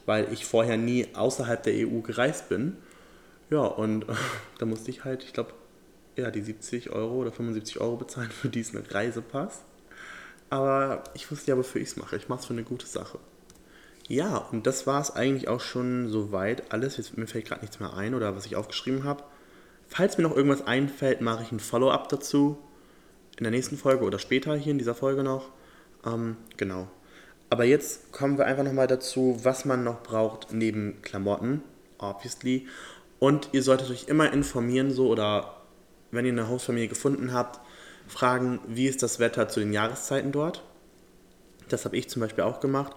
weil 0.07 0.31
ich 0.33 0.45
vorher 0.45 0.77
nie 0.77 1.07
außerhalb 1.13 1.61
der 1.61 1.87
EU 1.87 2.01
gereist 2.01 2.49
bin. 2.49 2.77
Ja, 3.51 3.61
und 3.61 4.05
da 4.57 4.65
musste 4.65 4.89
ich 4.89 5.03
halt, 5.03 5.23
ich 5.23 5.33
glaube, 5.33 5.53
ja, 6.15 6.31
die 6.31 6.41
70 6.41 6.89
Euro 6.89 7.15
oder 7.17 7.31
75 7.31 7.79
Euro 7.79 7.97
bezahlen 7.97 8.31
für 8.31 8.49
diesen 8.49 8.79
Reisepass. 8.79 9.61
Aber 10.49 11.03
ich 11.13 11.29
wusste 11.31 11.51
ja, 11.51 11.57
wofür 11.57 11.79
ich 11.79 11.89
es 11.89 11.95
mache. 11.95 12.17
Ich 12.17 12.27
mache 12.27 12.41
es 12.41 12.45
für 12.47 12.53
eine 12.53 12.63
gute 12.63 12.87
Sache. 12.87 13.19
Ja, 14.11 14.39
und 14.51 14.67
das 14.67 14.87
war 14.87 14.99
es 14.99 15.15
eigentlich 15.15 15.47
auch 15.47 15.61
schon 15.61 16.09
soweit. 16.09 16.73
Alles, 16.73 16.97
jetzt, 16.97 17.17
mir 17.17 17.27
fällt 17.27 17.45
gerade 17.45 17.61
nichts 17.61 17.79
mehr 17.79 17.93
ein 17.93 18.13
oder 18.13 18.35
was 18.35 18.45
ich 18.45 18.57
aufgeschrieben 18.57 19.05
habe. 19.05 19.23
Falls 19.87 20.17
mir 20.17 20.25
noch 20.25 20.35
irgendwas 20.35 20.67
einfällt, 20.67 21.21
mache 21.21 21.43
ich 21.43 21.53
ein 21.53 21.61
Follow-up 21.61 22.09
dazu. 22.09 22.57
In 23.37 23.45
der 23.45 23.51
nächsten 23.51 23.77
Folge 23.77 24.03
oder 24.03 24.19
später 24.19 24.53
hier 24.57 24.73
in 24.73 24.79
dieser 24.79 24.95
Folge 24.95 25.23
noch. 25.23 25.47
Ähm, 26.05 26.35
genau. 26.57 26.89
Aber 27.49 27.63
jetzt 27.63 28.11
kommen 28.11 28.37
wir 28.37 28.45
einfach 28.47 28.65
nochmal 28.65 28.87
dazu, 28.87 29.39
was 29.43 29.63
man 29.63 29.85
noch 29.85 30.03
braucht 30.03 30.51
neben 30.51 31.01
Klamotten, 31.03 31.63
obviously. 31.97 32.67
Und 33.17 33.47
ihr 33.53 33.63
solltet 33.63 33.89
euch 33.91 34.09
immer 34.09 34.33
informieren, 34.33 34.91
so 34.91 35.07
oder 35.07 35.55
wenn 36.11 36.25
ihr 36.25 36.33
eine 36.33 36.49
Hostfamilie 36.49 36.89
gefunden 36.89 37.31
habt, 37.31 37.61
fragen, 38.09 38.59
wie 38.67 38.87
ist 38.87 39.03
das 39.03 39.19
Wetter 39.19 39.47
zu 39.47 39.61
den 39.61 39.71
Jahreszeiten 39.71 40.33
dort. 40.33 40.65
Das 41.69 41.85
habe 41.85 41.95
ich 41.95 42.09
zum 42.09 42.19
Beispiel 42.19 42.43
auch 42.43 42.59
gemacht. 42.59 42.93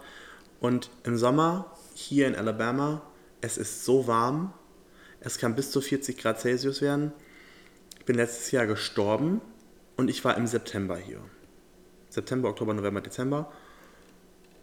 Und 0.64 0.88
im 1.02 1.18
Sommer 1.18 1.70
hier 1.94 2.26
in 2.26 2.34
Alabama, 2.34 3.02
es 3.42 3.58
ist 3.58 3.84
so 3.84 4.06
warm, 4.06 4.54
es 5.20 5.36
kann 5.36 5.54
bis 5.54 5.70
zu 5.70 5.82
40 5.82 6.16
Grad 6.16 6.40
Celsius 6.40 6.80
werden. 6.80 7.12
Ich 7.98 8.06
bin 8.06 8.16
letztes 8.16 8.50
Jahr 8.50 8.66
gestorben 8.66 9.42
und 9.98 10.08
ich 10.08 10.24
war 10.24 10.38
im 10.38 10.46
September 10.46 10.96
hier. 10.96 11.20
September, 12.08 12.48
Oktober, 12.48 12.72
November, 12.72 13.02
Dezember. 13.02 13.52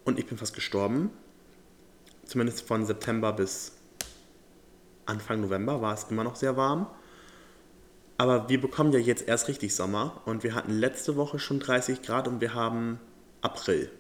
Und 0.04 0.18
ich 0.18 0.26
bin 0.26 0.40
fast 0.40 0.56
gestorben. 0.56 1.12
Zumindest 2.26 2.66
von 2.68 2.84
September 2.84 3.32
bis 3.32 3.74
Anfang 5.06 5.40
November 5.40 5.84
war 5.84 5.94
es 5.94 6.06
immer 6.06 6.24
noch 6.24 6.36
sehr 6.36 6.58
warm. 6.58 6.88
Aber 8.18 8.50
wir 8.50 8.60
bekommen 8.60 8.92
ja 8.92 8.98
jetzt 8.98 9.28
erst 9.28 9.48
richtig 9.48 9.76
Sommer 9.76 10.24
und 10.26 10.44
wir 10.44 10.56
hatten 10.56 10.72
letzte 10.72 11.16
Woche 11.16 11.38
schon 11.38 11.60
30 11.60 12.02
Grad 12.02 12.28
und 12.28 12.42
wir 12.42 12.56
haben 12.56 13.00
April. 13.42 13.92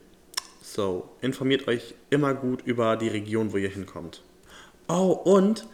So, 0.74 1.10
informiert 1.20 1.68
euch 1.68 1.96
immer 2.12 2.34
gut 2.34 2.62
über 2.62 2.96
die 2.96 3.10
Region, 3.10 3.52
wo 3.52 3.58
ihr 3.58 3.68
hinkommt. 3.68 4.24
Oh, 4.88 5.12
und 5.26 5.68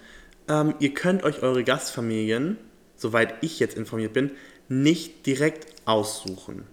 ähm, 0.47 0.73
ihr 0.79 0.91
könnt 0.95 1.21
euch 1.21 1.43
eure 1.43 1.63
Gastfamilien, 1.63 2.57
soweit 2.95 3.35
ich 3.41 3.59
jetzt 3.59 3.77
informiert 3.77 4.13
bin, 4.13 4.31
nicht 4.69 5.27
direkt 5.27 5.67
aussuchen. 5.85 6.63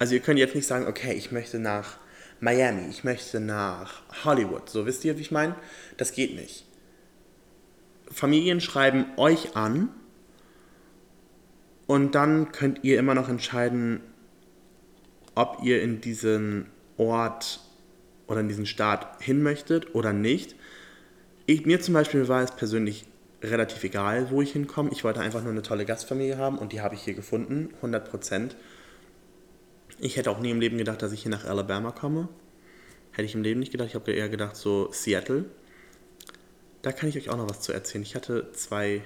Also 0.00 0.14
ihr 0.14 0.20
könnt 0.20 0.40
jetzt 0.40 0.56
nicht 0.56 0.66
sagen, 0.66 0.88
okay, 0.88 1.12
ich 1.12 1.30
möchte 1.30 1.60
nach 1.60 1.98
Miami, 2.40 2.88
ich 2.90 3.04
möchte 3.04 3.38
nach 3.38 4.02
Hollywood. 4.24 4.68
So 4.68 4.84
wisst 4.84 5.04
ihr, 5.04 5.16
wie 5.16 5.22
ich 5.22 5.30
meine? 5.30 5.54
Das 5.96 6.12
geht 6.12 6.34
nicht. 6.34 6.66
Familien 8.10 8.60
schreiben 8.60 9.06
euch 9.16 9.54
an 9.54 9.90
und 11.86 12.16
dann 12.16 12.50
könnt 12.50 12.82
ihr 12.82 12.98
immer 12.98 13.14
noch 13.14 13.28
entscheiden, 13.28 14.00
ob 15.36 15.60
ihr 15.62 15.80
in 15.82 16.00
diesen 16.00 16.66
Ort 17.00 17.60
oder 18.26 18.40
in 18.40 18.48
diesen 18.48 18.66
Staat 18.66 19.22
hin 19.22 19.42
möchtet 19.42 19.94
oder 19.94 20.12
nicht. 20.12 20.54
Ich, 21.46 21.64
mir 21.64 21.80
zum 21.80 21.94
Beispiel 21.94 22.28
war 22.28 22.42
es 22.42 22.52
persönlich 22.52 23.06
relativ 23.42 23.82
egal, 23.82 24.30
wo 24.30 24.42
ich 24.42 24.52
hinkomme. 24.52 24.90
Ich 24.92 25.02
wollte 25.02 25.20
einfach 25.20 25.42
nur 25.42 25.52
eine 25.52 25.62
tolle 25.62 25.86
Gastfamilie 25.86 26.36
haben 26.36 26.58
und 26.58 26.72
die 26.72 26.80
habe 26.80 26.94
ich 26.94 27.02
hier 27.02 27.14
gefunden, 27.14 27.70
100 27.76 28.08
Prozent. 28.08 28.56
Ich 29.98 30.16
hätte 30.16 30.30
auch 30.30 30.40
nie 30.40 30.50
im 30.50 30.60
Leben 30.60 30.78
gedacht, 30.78 31.02
dass 31.02 31.12
ich 31.12 31.22
hier 31.22 31.30
nach 31.30 31.44
Alabama 31.44 31.90
komme. 31.90 32.28
Hätte 33.12 33.24
ich 33.26 33.34
im 33.34 33.42
Leben 33.42 33.60
nicht 33.60 33.72
gedacht. 33.72 33.88
Ich 33.88 33.94
habe 33.94 34.12
eher 34.12 34.28
gedacht, 34.28 34.56
so 34.56 34.90
Seattle. 34.92 35.46
Da 36.82 36.92
kann 36.92 37.08
ich 37.08 37.16
euch 37.16 37.30
auch 37.30 37.36
noch 37.36 37.48
was 37.48 37.60
zu 37.60 37.72
erzählen. 37.72 38.02
Ich 38.02 38.14
hatte 38.14 38.52
zwei 38.52 39.02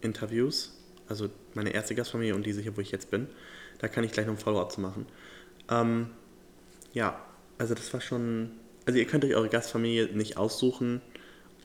Interviews, 0.00 0.80
also 1.08 1.28
meine 1.54 1.70
erste 1.74 1.94
Gastfamilie 1.94 2.34
und 2.34 2.46
diese 2.46 2.62
hier, 2.62 2.76
wo 2.76 2.80
ich 2.80 2.92
jetzt 2.92 3.10
bin. 3.10 3.28
Da 3.78 3.88
kann 3.88 4.04
ich 4.04 4.12
gleich 4.12 4.26
noch 4.26 4.34
ein 4.34 4.40
Follow-up 4.40 4.72
zu 4.72 4.80
machen. 4.80 5.06
Ähm, 5.70 6.10
ja, 6.94 7.20
also 7.58 7.74
das 7.74 7.92
war 7.92 8.00
schon. 8.00 8.52
Also 8.86 8.98
ihr 8.98 9.06
könnt 9.06 9.24
euch 9.24 9.34
eure 9.34 9.48
Gastfamilie 9.48 10.06
nicht 10.14 10.36
aussuchen. 10.36 11.02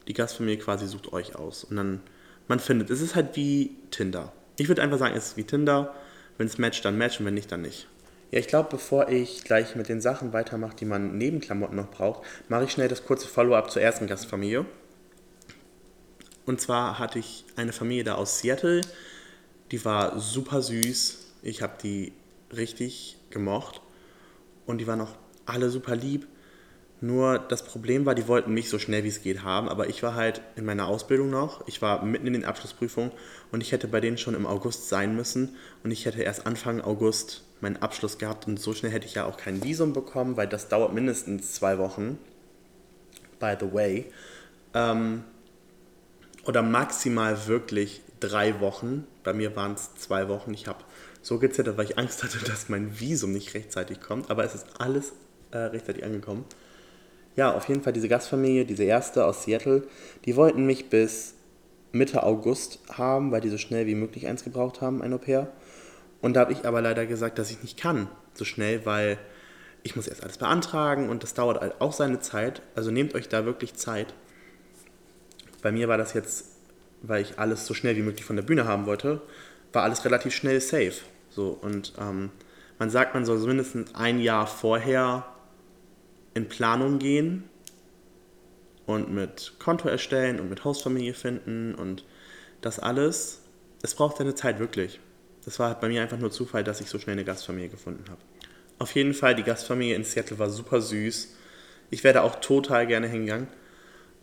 Die 0.07 0.13
Gastfamilie 0.13 0.57
quasi 0.57 0.87
sucht 0.87 1.13
euch 1.13 1.35
aus. 1.35 1.63
Und 1.63 1.77
dann, 1.77 2.01
man 2.47 2.59
findet, 2.59 2.89
es 2.89 3.01
ist 3.01 3.15
halt 3.15 3.35
wie 3.35 3.75
Tinder. 3.91 4.33
Ich 4.57 4.67
würde 4.67 4.81
einfach 4.81 4.97
sagen, 4.97 5.15
es 5.15 5.27
ist 5.27 5.37
wie 5.37 5.43
Tinder. 5.43 5.93
Wenn 6.37 6.47
es 6.47 6.57
matcht, 6.57 6.83
dann 6.83 6.97
matcht 6.97 7.19
und 7.19 7.25
wenn 7.25 7.33
nicht, 7.33 7.51
dann 7.51 7.61
nicht. 7.61 7.87
Ja, 8.31 8.39
ich 8.39 8.47
glaube, 8.47 8.69
bevor 8.71 9.09
ich 9.09 9.43
gleich 9.43 9.75
mit 9.75 9.89
den 9.89 10.01
Sachen 10.01 10.33
weitermache, 10.33 10.75
die 10.75 10.85
man 10.85 11.17
neben 11.17 11.41
Klamotten 11.41 11.75
noch 11.75 11.91
braucht, 11.91 12.25
mache 12.47 12.63
ich 12.63 12.71
schnell 12.71 12.87
das 12.87 13.05
kurze 13.05 13.27
Follow-up 13.27 13.71
zur 13.71 13.81
ersten 13.81 14.07
Gastfamilie. 14.07 14.65
Und 16.45 16.61
zwar 16.61 16.97
hatte 16.97 17.19
ich 17.19 17.43
eine 17.57 17.73
Familie 17.73 18.03
da 18.03 18.15
aus 18.15 18.39
Seattle, 18.39 18.81
die 19.71 19.83
war 19.83 20.19
super 20.19 20.61
süß. 20.61 21.33
Ich 21.43 21.61
habe 21.61 21.73
die 21.81 22.13
richtig 22.51 23.17
gemocht 23.29 23.81
und 24.69 24.77
die 24.77 24.87
waren 24.87 25.01
auch 25.01 25.15
alle 25.45 25.69
super 25.69 25.95
lieb. 25.95 26.27
Nur 27.01 27.39
das 27.39 27.63
Problem 27.63 28.05
war, 28.05 28.13
die 28.13 28.27
wollten 28.27 28.53
mich 28.53 28.69
so 28.69 28.77
schnell 28.77 29.03
wie 29.05 29.07
es 29.07 29.21
geht 29.21 29.43
haben, 29.43 29.69
aber 29.69 29.87
ich 29.87 30.03
war 30.03 30.15
halt 30.15 30.41
in 30.57 30.65
meiner 30.65 30.87
Ausbildung 30.87 31.29
noch. 31.29 31.65
Ich 31.67 31.81
war 31.81 32.03
mitten 32.03 32.27
in 32.27 32.33
den 32.33 32.45
Abschlussprüfungen 32.45 33.11
und 33.51 33.61
ich 33.61 33.71
hätte 33.71 33.87
bei 33.87 34.01
denen 34.01 34.17
schon 34.17 34.35
im 34.35 34.45
August 34.45 34.89
sein 34.89 35.15
müssen 35.15 35.55
und 35.83 35.91
ich 35.91 36.05
hätte 36.05 36.21
erst 36.21 36.45
Anfang 36.45 36.81
August 36.81 37.43
meinen 37.61 37.77
Abschluss 37.77 38.17
gehabt 38.17 38.47
und 38.47 38.59
so 38.59 38.73
schnell 38.73 38.91
hätte 38.91 39.05
ich 39.05 39.15
ja 39.15 39.25
auch 39.25 39.37
kein 39.37 39.63
Visum 39.63 39.93
bekommen, 39.93 40.35
weil 40.35 40.47
das 40.47 40.67
dauert 40.67 40.93
mindestens 40.93 41.53
zwei 41.53 41.77
Wochen. 41.77 42.17
By 43.39 43.55
the 43.59 43.73
way. 43.73 44.11
Ähm, 44.73 45.23
oder 46.45 46.61
maximal 46.61 47.47
wirklich 47.47 48.01
drei 48.19 48.59
Wochen. 48.59 49.07
Bei 49.23 49.33
mir 49.33 49.55
waren 49.55 49.73
es 49.73 49.95
zwei 49.95 50.27
Wochen. 50.27 50.53
Ich 50.53 50.67
habe 50.67 50.83
so 51.21 51.39
gezittert, 51.39 51.77
weil 51.77 51.85
ich 51.85 51.97
Angst 51.97 52.23
hatte, 52.23 52.39
dass 52.45 52.69
mein 52.69 52.99
Visum 52.99 53.31
nicht 53.33 53.53
rechtzeitig 53.53 54.01
kommt. 54.01 54.29
Aber 54.29 54.43
es 54.43 54.55
ist 54.55 54.65
alles 54.79 55.13
äh, 55.51 55.57
rechtzeitig 55.57 56.03
angekommen. 56.03 56.45
Ja, 57.35 57.53
auf 57.53 57.67
jeden 57.69 57.81
Fall 57.81 57.93
diese 57.93 58.09
Gastfamilie, 58.09 58.65
diese 58.65 58.83
erste 58.83 59.25
aus 59.25 59.43
Seattle, 59.43 59.83
die 60.25 60.35
wollten 60.35 60.65
mich 60.65 60.89
bis 60.89 61.35
Mitte 61.91 62.23
August 62.23 62.79
haben, 62.91 63.31
weil 63.31 63.41
die 63.41 63.49
so 63.49 63.57
schnell 63.57 63.87
wie 63.87 63.95
möglich 63.95 64.27
eins 64.27 64.43
gebraucht 64.43 64.81
haben, 64.81 65.01
ein 65.01 65.13
Au 65.13 65.17
pair. 65.17 65.51
Und 66.21 66.33
da 66.33 66.41
habe 66.41 66.51
ich 66.51 66.65
aber 66.65 66.81
leider 66.81 67.05
gesagt, 67.05 67.39
dass 67.39 67.49
ich 67.49 67.61
nicht 67.61 67.77
kann 67.79 68.09
so 68.33 68.45
schnell, 68.45 68.85
weil 68.85 69.17
ich 69.83 69.95
muss 69.95 70.07
erst 70.07 70.23
alles 70.23 70.37
beantragen 70.37 71.09
und 71.09 71.23
das 71.23 71.33
dauert 71.33 71.61
halt 71.61 71.79
auch 71.79 71.93
seine 71.93 72.19
Zeit. 72.19 72.61
Also 72.75 72.91
nehmt 72.91 73.15
euch 73.15 73.29
da 73.29 73.45
wirklich 73.45 73.75
Zeit. 73.75 74.13
Bei 75.61 75.71
mir 75.71 75.87
war 75.87 75.97
das 75.97 76.13
jetzt, 76.13 76.45
weil 77.01 77.21
ich 77.21 77.39
alles 77.39 77.65
so 77.65 77.73
schnell 77.73 77.95
wie 77.95 78.01
möglich 78.01 78.25
von 78.25 78.35
der 78.35 78.43
Bühne 78.43 78.65
haben 78.65 78.85
wollte, 78.85 79.21
war 79.73 79.83
alles 79.83 80.05
relativ 80.05 80.33
schnell 80.33 80.59
safe. 80.61 80.95
So, 81.29 81.57
und 81.61 81.93
ähm, 81.99 82.31
man 82.79 82.89
sagt, 82.89 83.13
man 83.13 83.25
soll 83.25 83.37
so 83.37 83.47
mindestens 83.47 83.93
ein 83.95 84.19
Jahr 84.19 84.47
vorher 84.47 85.25
in 86.33 86.47
Planung 86.47 86.99
gehen 86.99 87.43
und 88.85 89.11
mit 89.13 89.53
Konto 89.59 89.87
erstellen 89.87 90.39
und 90.39 90.49
mit 90.49 90.63
Hostfamilie 90.63 91.13
finden 91.13 91.75
und 91.75 92.05
das 92.61 92.79
alles. 92.79 93.41
Es 93.81 93.95
braucht 93.95 94.17
seine 94.17 94.35
Zeit 94.35 94.59
wirklich. 94.59 94.99
Das 95.45 95.59
war 95.59 95.69
halt 95.69 95.81
bei 95.81 95.87
mir 95.87 96.01
einfach 96.01 96.17
nur 96.17 96.31
Zufall, 96.31 96.63
dass 96.63 96.81
ich 96.81 96.89
so 96.89 96.99
schnell 96.99 97.13
eine 97.13 97.23
Gastfamilie 97.23 97.69
gefunden 97.69 98.05
habe. 98.09 98.21
Auf 98.77 98.95
jeden 98.95 99.13
Fall, 99.13 99.35
die 99.35 99.43
Gastfamilie 99.43 99.95
in 99.95 100.03
Seattle 100.03 100.39
war 100.39 100.49
super 100.49 100.81
süß. 100.81 101.35
Ich 101.91 102.03
wäre 102.03 102.23
auch 102.23 102.35
total 102.35 102.87
gerne 102.87 103.07
hingegangen. 103.07 103.47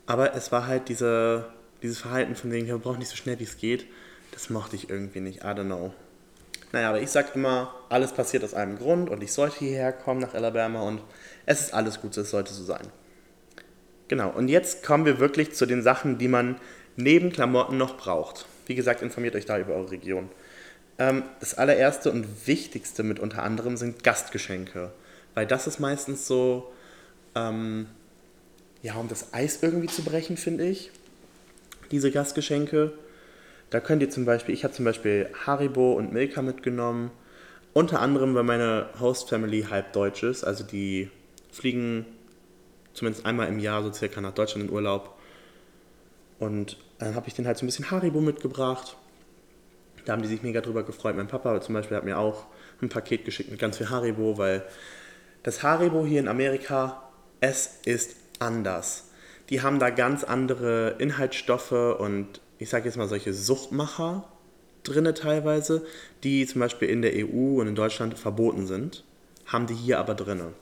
Aber 0.07 0.35
es 0.35 0.53
war 0.53 0.67
halt 0.67 0.89
diese, 0.89 1.47
dieses 1.83 1.99
Verhalten 1.99 2.37
von 2.37 2.51
denen, 2.51 2.67
wir 2.67 2.79
brauchen 2.79 2.99
nicht 2.99 3.11
so 3.11 3.17
schnell 3.17 3.39
wie 3.39 3.45
es 3.45 3.59
geht. 3.59 3.87
Das 4.37 4.51
mochte 4.51 4.77
ich 4.77 4.91
irgendwie 4.91 5.21
nicht. 5.21 5.39
I 5.39 5.47
don't 5.47 5.65
know. 5.65 5.95
Naja, 6.71 6.91
aber 6.91 7.01
ich 7.01 7.11
sag 7.11 7.35
immer, 7.35 7.75
alles 7.89 8.13
passiert 8.13 8.45
aus 8.45 8.53
einem 8.53 8.77
Grund 8.77 9.09
und 9.09 9.23
ich 9.23 9.33
sollte 9.33 9.61
hierher 9.61 9.95
kommen 9.95 10.21
nach 10.21 10.35
Alabama 10.35 10.83
und 10.83 11.01
es 11.47 11.63
ist 11.63 11.73
alles 11.73 12.03
gut, 12.03 12.15
es 12.19 12.31
sollte 12.31 12.53
so 12.53 12.63
sein. 12.63 12.87
Genau, 14.09 14.29
und 14.29 14.49
jetzt 14.49 14.85
kommen 14.85 15.07
wir 15.07 15.21
wirklich 15.21 15.55
zu 15.55 15.65
den 15.65 15.83
Sachen, 15.83 16.19
die 16.19 16.29
man 16.29 16.61
neben 16.97 17.33
Klamotten 17.33 17.79
noch 17.79 17.97
braucht. 17.97 18.45
Wie 18.67 18.75
gesagt, 18.75 19.01
informiert 19.01 19.35
euch 19.37 19.47
da 19.47 19.59
über 19.59 19.73
eure 19.73 19.93
Region. 19.93 20.29
Ähm, 20.99 21.23
das 21.41 21.55
allererste 21.55 22.11
und 22.11 22.47
wichtigste 22.47 23.05
mit 23.05 23.19
unter 23.19 23.43
anderem 23.43 23.79
sind 23.79 24.05
Gastgeschenke. 24.05 24.93
Weil 25.33 25.47
das 25.47 25.67
ist 25.67 25.81
meistens 25.81 26.27
so, 26.27 26.75
ähm, 27.35 27.87
ja, 28.83 28.97
um 28.97 29.09
das 29.09 29.33
Eis 29.33 29.63
irgendwie 29.63 29.89
zu 29.89 30.03
brechen, 30.03 30.37
finde 30.37 30.67
ich. 30.67 30.91
Diese 31.91 32.11
Gastgeschenke. 32.11 32.93
Da 33.71 33.81
könnt 33.81 34.03
ihr 34.03 34.11
zum 34.11 34.25
Beispiel, 34.25 34.55
ich 34.55 34.65
habe 34.65 34.75
zum 34.75 34.85
Beispiel 34.85 35.31
Haribo 35.45 35.93
und 35.93 36.13
Milka 36.13 36.43
mitgenommen. 36.43 37.11
Unter 37.73 38.01
anderem, 38.01 38.35
weil 38.35 38.45
meine 38.45 38.89
Host 39.01 39.29
Family 39.29 39.67
halb 39.69 39.93
deutsch 39.93 40.23
ist. 40.23 40.45
Also 40.45 40.65
die 40.65 41.11
fliegen 41.51 42.07
zumindest 42.95 43.27
einmal 43.27 43.49
im 43.49 43.59
Jahr 43.59 43.83
so 43.83 43.93
circa 43.93 44.21
nach 44.21 44.33
Deutschland 44.33 44.69
in 44.69 44.75
Urlaub. 44.75 45.17
Und 46.39 46.79
dann 46.99 47.15
habe 47.15 47.29
ich 47.29 47.35
den 47.35 47.47
halt 47.47 47.59
so 47.59 47.65
ein 47.65 47.67
bisschen 47.67 47.91
Haribo 47.91 48.21
mitgebracht. 48.21 48.97
Da 50.05 50.13
haben 50.13 50.23
die 50.23 50.29
sich 50.29 50.43
mega 50.43 50.61
drüber 50.61 50.85
gefreut. 50.85 51.17
Mein 51.17 51.29
Papa 51.29 51.61
zum 51.61 51.75
Beispiel 51.75 51.97
hat 51.97 52.05
mir 52.05 52.19
auch 52.19 52.47
ein 52.81 52.89
Paket 52.89 53.25
geschickt 53.25 53.51
mit 53.51 53.59
ganz 53.59 53.79
viel 53.79 53.91
Haribo, 53.91 54.39
weil 54.39 54.65
das 55.43 55.63
Haribo 55.63 56.05
hier 56.07 56.21
in 56.21 56.29
Amerika, 56.29 57.03
es 57.41 57.81
ist 57.85 58.17
anders. 58.39 59.11
Die 59.51 59.63
haben 59.63 59.79
da 59.79 59.91
ganz 59.91 60.25
andere 60.25 60.97
Inhaltsstoffe 60.99 61.73
und 61.73 62.41
ich 62.59 62.69
sage 62.69 62.87
jetzt 62.87 62.97
mal 62.97 63.09
solche 63.09 63.33
Suchtmacher 63.33 64.25
drinne 64.83 65.15
teilweise, 65.15 65.85
die 66.23 66.47
zum 66.47 66.61
Beispiel 66.61 66.89
in 66.89 67.03
der 67.03 67.13
EU 67.15 67.61
und 67.61 67.67
in 67.67 67.75
Deutschland 67.75 68.19
verboten 68.19 68.67
sind, 68.67 69.05
haben 69.47 69.67
die 69.67 69.75
hier 69.75 69.99
aber 69.99 70.15
drinne. 70.15 70.53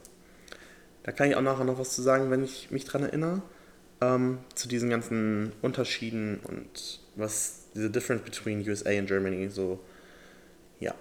Da 1.02 1.12
kann 1.12 1.28
ich 1.28 1.36
auch 1.36 1.42
nachher 1.42 1.64
noch 1.64 1.78
was 1.78 1.94
zu 1.94 2.02
sagen, 2.02 2.30
wenn 2.30 2.42
ich 2.42 2.70
mich 2.70 2.84
dran 2.84 3.02
erinnere, 3.02 3.42
ähm, 4.00 4.38
zu 4.54 4.68
diesen 4.68 4.90
ganzen 4.90 5.52
Unterschieden 5.62 6.40
und 6.44 7.00
was 7.16 7.66
diese 7.74 7.90
Difference 7.90 8.24
between 8.24 8.66
USA 8.66 8.90
and 8.90 9.08
Germany 9.08 9.48
so, 9.48 9.80
ja. 10.80 10.94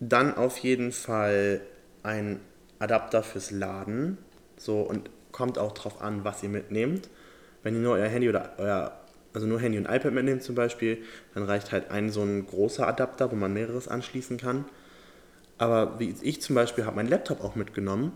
Dann 0.00 0.34
auf 0.36 0.58
jeden 0.58 0.92
Fall 0.92 1.60
ein 2.02 2.40
Adapter 2.78 3.22
fürs 3.22 3.50
Laden, 3.50 4.18
so 4.56 4.80
und 4.80 5.10
kommt 5.30 5.58
auch 5.58 5.72
drauf 5.72 6.02
an, 6.02 6.24
was 6.24 6.42
ihr 6.42 6.48
mitnehmt. 6.48 7.08
Wenn 7.62 7.74
ihr 7.74 7.80
nur 7.80 7.94
euer 7.94 8.08
Handy 8.08 8.28
oder 8.28 8.52
euer 8.58 9.01
also 9.34 9.46
nur 9.46 9.60
Handy 9.60 9.78
und 9.78 9.86
iPad 9.86 10.12
mitnehmt 10.12 10.42
zum 10.42 10.54
Beispiel, 10.54 10.98
dann 11.34 11.44
reicht 11.44 11.72
halt 11.72 11.90
ein 11.90 12.10
so 12.10 12.22
ein 12.22 12.46
großer 12.46 12.86
Adapter, 12.86 13.30
wo 13.30 13.36
man 13.36 13.52
mehreres 13.52 13.88
anschließen 13.88 14.36
kann. 14.36 14.64
Aber 15.58 15.98
wie 15.98 16.14
ich 16.22 16.42
zum 16.42 16.54
Beispiel 16.54 16.84
habe 16.84 16.96
meinen 16.96 17.08
Laptop 17.08 17.42
auch 17.42 17.54
mitgenommen 17.54 18.12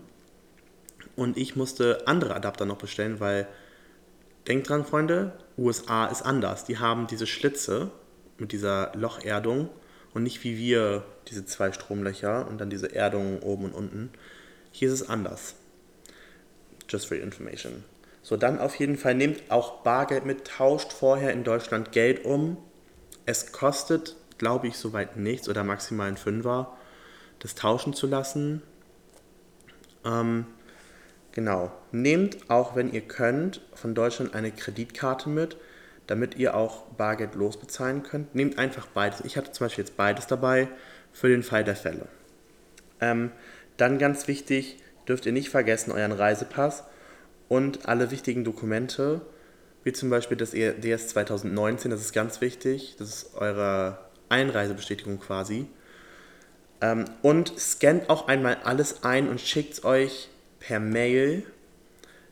und 1.15 1.37
ich 1.37 1.55
musste 1.55 2.05
andere 2.05 2.35
Adapter 2.35 2.65
noch 2.65 2.77
bestellen, 2.77 3.19
weil 3.19 3.47
denkt 4.47 4.69
dran, 4.69 4.85
Freunde, 4.85 5.33
USA 5.57 6.05
ist 6.07 6.21
anders. 6.21 6.65
Die 6.65 6.77
haben 6.77 7.07
diese 7.07 7.27
Schlitze 7.27 7.91
mit 8.37 8.51
dieser 8.51 8.91
Locherdung 8.95 9.69
und 10.13 10.23
nicht 10.23 10.43
wie 10.43 10.57
wir 10.57 11.03
diese 11.27 11.45
zwei 11.45 11.71
Stromlöcher 11.71 12.47
und 12.47 12.59
dann 12.59 12.69
diese 12.69 12.93
Erdung 12.93 13.41
oben 13.41 13.65
und 13.65 13.73
unten. 13.73 14.09
Hier 14.71 14.87
ist 14.87 15.01
es 15.01 15.09
anders. 15.09 15.55
Just 16.89 17.07
for 17.07 17.17
your 17.17 17.23
information. 17.23 17.83
So, 18.27 18.35
dann 18.35 18.59
auf 18.59 18.75
jeden 18.75 18.97
Fall 18.97 19.15
nehmt 19.15 19.49
auch 19.49 19.83
Bargeld 19.83 20.25
mit, 20.25 20.45
tauscht 20.45 20.91
vorher 20.91 21.31
in 21.31 21.45
Deutschland 21.45 21.93
Geld 21.93 22.25
um. 22.25 22.57
Es 23.25 23.53
kostet, 23.53 24.17
glaube 24.37 24.67
ich, 24.67 24.75
soweit 24.75 25.15
nichts 25.15 25.47
oder 25.47 25.63
maximal 25.63 26.09
ein 26.09 26.17
Fünfer, 26.17 26.75
das 27.39 27.55
tauschen 27.55 27.93
zu 27.93 28.05
lassen. 28.05 28.63
Ähm, 30.03 30.45
genau. 31.31 31.71
Nehmt 31.93 32.49
auch, 32.49 32.75
wenn 32.75 32.91
ihr 32.91 32.99
könnt, 32.99 33.61
von 33.73 33.95
Deutschland 33.95 34.35
eine 34.35 34.51
Kreditkarte 34.51 35.29
mit, 35.29 35.55
damit 36.07 36.35
ihr 36.35 36.53
auch 36.53 36.81
Bargeld 36.97 37.33
losbezahlen 37.33 38.03
könnt. 38.03 38.35
Nehmt 38.35 38.59
einfach 38.59 38.87
beides. 38.87 39.21
Ich 39.21 39.37
hatte 39.37 39.53
zum 39.53 39.67
Beispiel 39.67 39.85
jetzt 39.85 39.95
beides 39.95 40.27
dabei 40.27 40.67
für 41.13 41.29
den 41.29 41.43
Fall 41.43 41.63
der 41.63 41.77
Fälle. 41.77 42.09
Ähm, 42.99 43.31
dann 43.77 43.97
ganz 43.97 44.27
wichtig, 44.27 44.83
dürft 45.07 45.25
ihr 45.25 45.31
nicht 45.31 45.47
vergessen, 45.47 45.93
euren 45.93 46.11
Reisepass 46.11 46.83
und 47.49 47.87
alle 47.87 48.11
wichtigen 48.11 48.43
Dokumente, 48.43 49.21
wie 49.83 49.93
zum 49.93 50.09
Beispiel 50.09 50.37
das 50.37 50.51
DS 50.51 51.07
2019, 51.09 51.91
das 51.91 52.01
ist 52.01 52.13
ganz 52.13 52.41
wichtig, 52.41 52.95
das 52.99 53.09
ist 53.09 53.35
eure 53.35 53.99
Einreisebestätigung 54.29 55.19
quasi. 55.19 55.67
Ähm, 56.81 57.05
und 57.21 57.57
scannt 57.57 58.09
auch 58.09 58.27
einmal 58.27 58.57
alles 58.63 59.03
ein 59.03 59.29
und 59.29 59.41
schickt 59.41 59.73
es 59.73 59.83
euch 59.83 60.29
per 60.59 60.79
Mail, 60.79 61.43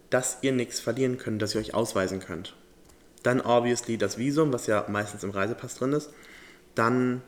dass 0.10 0.40
ihr 0.42 0.52
nichts 0.52 0.80
verlieren 0.80 1.18
könnt, 1.18 1.42
dass 1.42 1.56
ihr 1.56 1.62
euch 1.62 1.74
ausweisen 1.74 2.20
könnt. 2.20 2.56
Dann 3.24 3.42
obviously 3.42 3.98
das 3.98 4.18
Visum, 4.18 4.54
was 4.54 4.68
ja 4.68 4.86
meistens 4.88 5.24
im 5.24 5.32
Reisepass 5.32 5.76
drin 5.76 5.94
ist. 5.94 6.12
Dann 6.76 7.22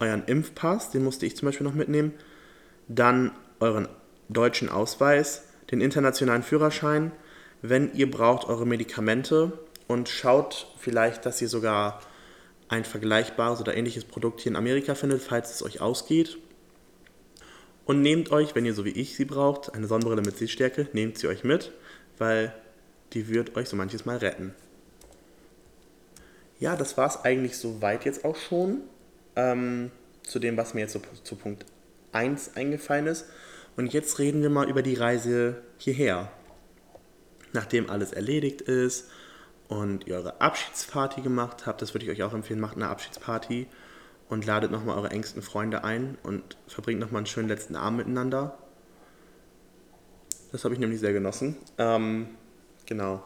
euren 0.00 0.24
Impfpass, 0.24 0.90
den 0.90 1.04
musste 1.04 1.26
ich 1.26 1.36
zum 1.36 1.46
Beispiel 1.46 1.66
noch 1.66 1.74
mitnehmen. 1.74 2.12
Dann 2.88 3.32
euren 3.60 3.88
deutschen 4.28 4.68
Ausweis, 4.68 5.42
den 5.70 5.80
internationalen 5.80 6.42
Führerschein, 6.42 7.12
wenn 7.62 7.94
ihr 7.94 8.10
braucht 8.10 8.48
eure 8.48 8.66
Medikamente 8.66 9.52
und 9.86 10.08
schaut 10.08 10.66
vielleicht, 10.78 11.24
dass 11.24 11.40
ihr 11.40 11.48
sogar 11.48 12.00
ein 12.68 12.84
vergleichbares 12.84 13.60
oder 13.60 13.76
ähnliches 13.76 14.04
Produkt 14.04 14.40
hier 14.40 14.50
in 14.50 14.56
Amerika 14.56 14.94
findet, 14.94 15.22
falls 15.22 15.54
es 15.54 15.62
euch 15.62 15.80
ausgeht. 15.80 16.38
Und 17.84 18.02
nehmt 18.02 18.30
euch, 18.30 18.54
wenn 18.54 18.64
ihr 18.64 18.74
so 18.74 18.84
wie 18.84 18.90
ich 18.90 19.16
sie 19.16 19.24
braucht, 19.24 19.74
eine 19.74 19.86
Sonnenbrille 19.86 20.22
mit 20.22 20.36
Sehstärke, 20.36 20.88
nehmt 20.92 21.18
sie 21.18 21.28
euch 21.28 21.44
mit, 21.44 21.72
weil 22.18 22.52
die 23.12 23.28
wird 23.28 23.56
euch 23.56 23.68
so 23.68 23.76
manches 23.76 24.04
Mal 24.04 24.18
retten. 24.18 24.54
Ja, 26.58 26.76
das 26.76 26.96
war 26.96 27.08
es 27.08 27.24
eigentlich 27.24 27.56
soweit 27.56 28.04
jetzt 28.04 28.24
auch 28.24 28.36
schon. 28.36 28.82
Ähm, 29.34 29.90
zu 30.22 30.38
dem, 30.38 30.56
was 30.56 30.74
mir 30.74 30.82
jetzt 30.82 30.92
so 30.92 31.00
zu 31.24 31.36
Punkt 31.36 31.64
1 32.12 32.56
eingefallen 32.56 33.06
ist. 33.06 33.26
Und 33.76 33.92
jetzt 33.92 34.18
reden 34.18 34.42
wir 34.42 34.50
mal 34.50 34.68
über 34.68 34.82
die 34.82 34.94
Reise 34.94 35.62
hierher 35.78 36.30
nachdem 37.52 37.90
alles 37.90 38.12
erledigt 38.12 38.60
ist 38.62 39.10
und 39.68 40.06
ihr 40.06 40.16
eure 40.16 40.40
Abschiedsparty 40.40 41.22
gemacht 41.22 41.66
habt, 41.66 41.82
das 41.82 41.94
würde 41.94 42.06
ich 42.06 42.12
euch 42.12 42.22
auch 42.22 42.34
empfehlen, 42.34 42.60
macht 42.60 42.76
eine 42.76 42.88
Abschiedsparty 42.88 43.66
und 44.28 44.46
ladet 44.46 44.70
nochmal 44.70 44.96
eure 44.96 45.10
engsten 45.10 45.42
Freunde 45.42 45.84
ein 45.84 46.16
und 46.22 46.56
verbringt 46.66 47.00
nochmal 47.00 47.20
einen 47.20 47.26
schönen 47.26 47.48
letzten 47.48 47.76
Abend 47.76 47.98
miteinander. 47.98 48.58
Das 50.52 50.64
habe 50.64 50.74
ich 50.74 50.80
nämlich 50.80 51.00
sehr 51.00 51.12
genossen. 51.12 51.56
Ähm, 51.78 52.28
genau. 52.86 53.24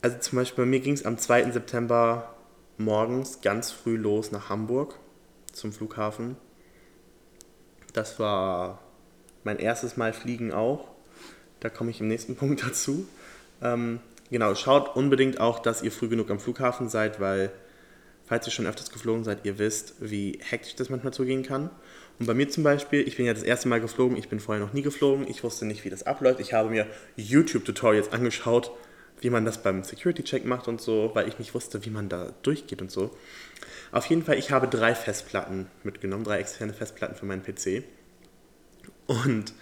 Also 0.00 0.18
zum 0.18 0.36
Beispiel 0.36 0.64
bei 0.64 0.70
mir 0.70 0.80
ging 0.80 0.94
es 0.94 1.04
am 1.04 1.18
2. 1.18 1.50
September 1.52 2.34
morgens 2.78 3.40
ganz 3.40 3.70
früh 3.70 3.96
los 3.96 4.32
nach 4.32 4.48
Hamburg 4.48 4.98
zum 5.52 5.72
Flughafen. 5.72 6.36
Das 7.92 8.18
war 8.18 8.80
mein 9.44 9.58
erstes 9.58 9.96
Mal 9.96 10.12
fliegen 10.12 10.52
auch. 10.52 10.93
Da 11.64 11.70
komme 11.70 11.90
ich 11.90 12.00
im 12.00 12.08
nächsten 12.08 12.36
Punkt 12.36 12.62
dazu. 12.62 13.08
Ähm, 13.62 13.98
genau, 14.30 14.54
schaut 14.54 14.94
unbedingt 14.96 15.40
auch, 15.40 15.58
dass 15.58 15.82
ihr 15.82 15.90
früh 15.90 16.08
genug 16.08 16.30
am 16.30 16.38
Flughafen 16.38 16.90
seid, 16.90 17.20
weil 17.20 17.50
falls 18.26 18.46
ihr 18.46 18.52
schon 18.52 18.66
öfters 18.66 18.90
geflogen 18.90 19.24
seid, 19.24 19.46
ihr 19.46 19.58
wisst, 19.58 19.94
wie 19.98 20.38
hektisch 20.42 20.76
das 20.76 20.90
manchmal 20.90 21.14
zugehen 21.14 21.42
kann. 21.42 21.70
Und 22.18 22.26
bei 22.26 22.34
mir 22.34 22.50
zum 22.50 22.64
Beispiel, 22.64 23.08
ich 23.08 23.16
bin 23.16 23.24
ja 23.24 23.32
das 23.32 23.42
erste 23.42 23.68
Mal 23.68 23.80
geflogen, 23.80 24.18
ich 24.18 24.28
bin 24.28 24.40
vorher 24.40 24.62
noch 24.62 24.74
nie 24.74 24.82
geflogen, 24.82 25.26
ich 25.26 25.42
wusste 25.42 25.64
nicht, 25.64 25.86
wie 25.86 25.90
das 25.90 26.02
abläuft. 26.02 26.38
Ich 26.38 26.52
habe 26.52 26.68
mir 26.68 26.86
YouTube-Tutorials 27.16 28.12
angeschaut, 28.12 28.70
wie 29.22 29.30
man 29.30 29.46
das 29.46 29.62
beim 29.62 29.84
Security-Check 29.84 30.44
macht 30.44 30.68
und 30.68 30.82
so, 30.82 31.12
weil 31.14 31.28
ich 31.28 31.38
nicht 31.38 31.54
wusste, 31.54 31.82
wie 31.86 31.90
man 31.90 32.10
da 32.10 32.34
durchgeht 32.42 32.82
und 32.82 32.90
so. 32.90 33.10
Auf 33.90 34.04
jeden 34.06 34.22
Fall, 34.22 34.36
ich 34.36 34.50
habe 34.50 34.68
drei 34.68 34.94
Festplatten 34.94 35.66
mitgenommen, 35.82 36.24
drei 36.24 36.40
externe 36.40 36.74
Festplatten 36.74 37.16
für 37.16 37.24
meinen 37.24 37.42
PC. 37.42 37.84
Und 39.06 39.54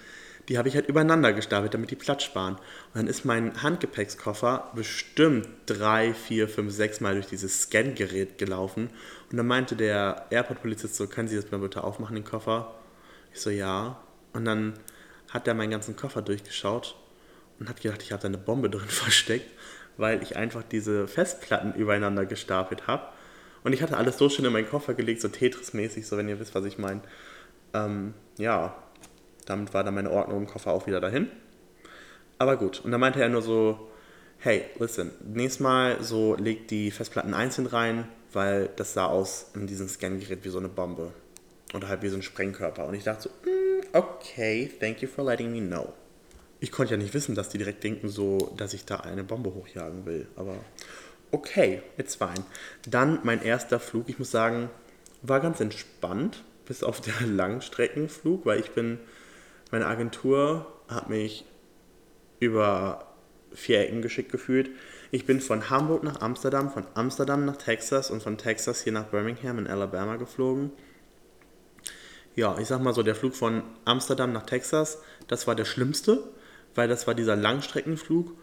die 0.49 0.59
habe 0.59 0.69
ich 0.69 0.75
halt 0.75 0.89
übereinander 0.89 1.33
gestapelt, 1.33 1.73
damit 1.73 1.91
die 1.91 1.97
Platz 1.97 2.25
sparen. 2.25 2.55
Und 2.55 2.95
dann 2.95 3.07
ist 3.07 3.25
mein 3.25 3.63
Handgepäckskoffer 3.63 4.71
bestimmt 4.75 5.49
drei, 5.67 6.15
vier, 6.15 6.49
fünf, 6.49 6.73
sechs 6.73 7.01
Mal 7.01 7.15
durch 7.15 7.27
dieses 7.27 7.63
Scan-Gerät 7.63 8.39
gelaufen. 8.39 8.91
Und 9.31 9.37
dann 9.37 9.47
meinte 9.47 9.77
der 9.77 10.27
Airport-Polizist 10.31 10.97
so, 10.97 11.07
können 11.07 11.29
Sie 11.29 11.37
das 11.37 11.51
mal 11.51 11.59
bitte 11.59 11.85
aufmachen, 11.85 12.17
den 12.17 12.25
Koffer? 12.25 12.75
Ich 13.33 13.41
so, 13.41 13.51
ja. 13.51 14.01
Und 14.33 14.45
dann 14.45 14.75
hat 15.31 15.47
er 15.47 15.55
meinen 15.55 15.71
ganzen 15.71 15.97
Koffer 15.97 16.23
durchgeschaut 16.23 16.97
und 17.61 17.69
hat 17.69 17.81
gedacht, 17.81 18.03
ich 18.03 18.13
habe 18.13 18.23
da 18.23 18.29
eine 18.29 18.39
Bombe 18.39 18.69
drin 18.69 18.81
versteckt, 18.89 19.51
weil 19.97 20.23
ich 20.23 20.37
einfach 20.37 20.63
diese 20.65 21.07
Festplatten 21.07 21.75
übereinander 21.75 22.27
gestapelt 22.27 22.89
habe. 22.89 23.07
Und 23.63 23.73
ich 23.73 23.83
hatte 23.83 23.97
alles 23.97 24.19
so 24.19 24.29
schön 24.29 24.45
in 24.45 24.53
meinen 24.53 24.69
Koffer 24.69 24.95
gelegt, 24.95 25.21
so 25.21 25.29
Tetris-mäßig, 25.29 26.05
so 26.05 26.17
wenn 26.17 26.29
ihr 26.29 26.41
wisst, 26.41 26.55
was 26.57 26.65
ich 26.65 26.79
meine. 26.79 27.01
Ähm, 27.75 28.15
ja, 28.39 28.75
damit 29.47 29.75
war 29.75 29.85
dann 29.85 29.95
meine 29.95 30.11
Ordnung 30.11 30.39
im 30.39 30.47
Koffer 30.47 30.73
auch 30.73 30.87
wieder 30.87 31.01
dahin. 31.01 31.29
Aber 32.39 32.57
gut, 32.57 32.81
und 32.85 32.91
dann 32.91 33.01
meinte 33.01 33.21
er 33.21 33.29
nur 33.29 33.43
so, 33.43 33.89
hey, 34.39 34.65
listen, 34.79 35.13
nächstes 35.25 35.61
Mal 35.61 36.03
so 36.03 36.35
legt 36.35 36.71
die 36.71 36.91
Festplatten 36.91 37.35
einzeln 37.35 37.67
rein, 37.67 38.09
weil 38.33 38.69
das 38.77 38.95
sah 38.95 39.07
aus 39.07 39.51
in 39.55 39.67
diesem 39.67 39.89
Scangerät 39.89 40.45
wie 40.45 40.49
so 40.49 40.59
eine 40.59 40.69
Bombe. 40.69 41.13
Oder 41.75 41.89
halt 41.89 42.03
wie 42.03 42.09
so 42.09 42.17
ein 42.17 42.23
Sprengkörper. 42.23 42.87
Und 42.87 42.95
ich 42.95 43.05
dachte 43.05 43.23
so, 43.23 43.29
mm, 43.29 43.83
okay, 43.93 44.71
thank 44.81 45.01
you 45.03 45.09
for 45.09 45.25
letting 45.25 45.53
me 45.53 45.61
know. 45.61 45.93
Ich 46.61 46.71
konnte 46.71 46.95
ja 46.95 46.97
nicht 46.97 47.15
wissen, 47.15 47.35
dass 47.35 47.49
die 47.49 47.59
direkt 47.59 47.83
denken 47.83 48.09
so, 48.09 48.53
dass 48.57 48.75
ich 48.75 48.85
da 48.85 48.97
eine 48.97 49.25
Bombe 49.25 49.55
hochjagen 49.55 50.07
will. 50.07 50.27
Aber 50.37 50.57
okay, 51.31 51.83
it's 51.97 52.15
fine. 52.15 52.45
Dann 52.89 53.21
mein 53.23 53.43
erster 53.43 53.81
Flug, 53.81 54.09
ich 54.09 54.19
muss 54.19 54.31
sagen, 54.31 54.71
war 55.23 55.41
ganz 55.41 55.61
entspannt, 55.61 56.43
bis 56.67 56.83
auf 56.83 57.01
den 57.01 57.37
Langstreckenflug, 57.37 58.47
weil 58.47 58.61
ich 58.61 58.73
bin 58.73 58.99
meine 59.73 59.87
Agentur 59.87 60.67
hat 60.87 61.11
mich 61.11 61.45
über 62.39 63.09
vier 63.53 63.81
Ecken 63.81 64.03
geschickt 64.03 64.31
gefühlt. 64.31 64.71
Ich 65.11 65.27
bin 65.27 65.41
von 65.41 65.71
Hamburg 65.71 66.05
nach 66.05 66.21
Amsterdam, 66.21 66.71
von 66.71 66.87
Amsterdam 66.95 67.45
nach 67.45 67.57
Texas 67.57 68.11
und 68.11 68.23
von 68.23 68.39
Texas 68.39 68.83
hier 68.83 68.93
nach 68.93 69.07
Birmingham 69.07 69.59
in 69.59 69.67
Alabama 69.67 70.17
geflogen. 70.17 70.71
Ja, 72.37 72.59
ich 72.59 72.69
sag 72.69 72.81
mal 72.83 72.95
so, 72.95 73.03
der 73.03 73.15
Flug 73.15 73.35
von 73.35 73.63
Amsterdam 73.85 74.33
nach 74.33 74.45
Texas, 74.45 74.99
das 75.29 75.47
war 75.47 75.55
der 75.55 75.65
schlimmste, 75.65 76.23
weil 76.75 76.89
das 76.89 77.07
war 77.07 77.15
dieser 77.15 77.37
Langstreckenflug. 77.37 78.35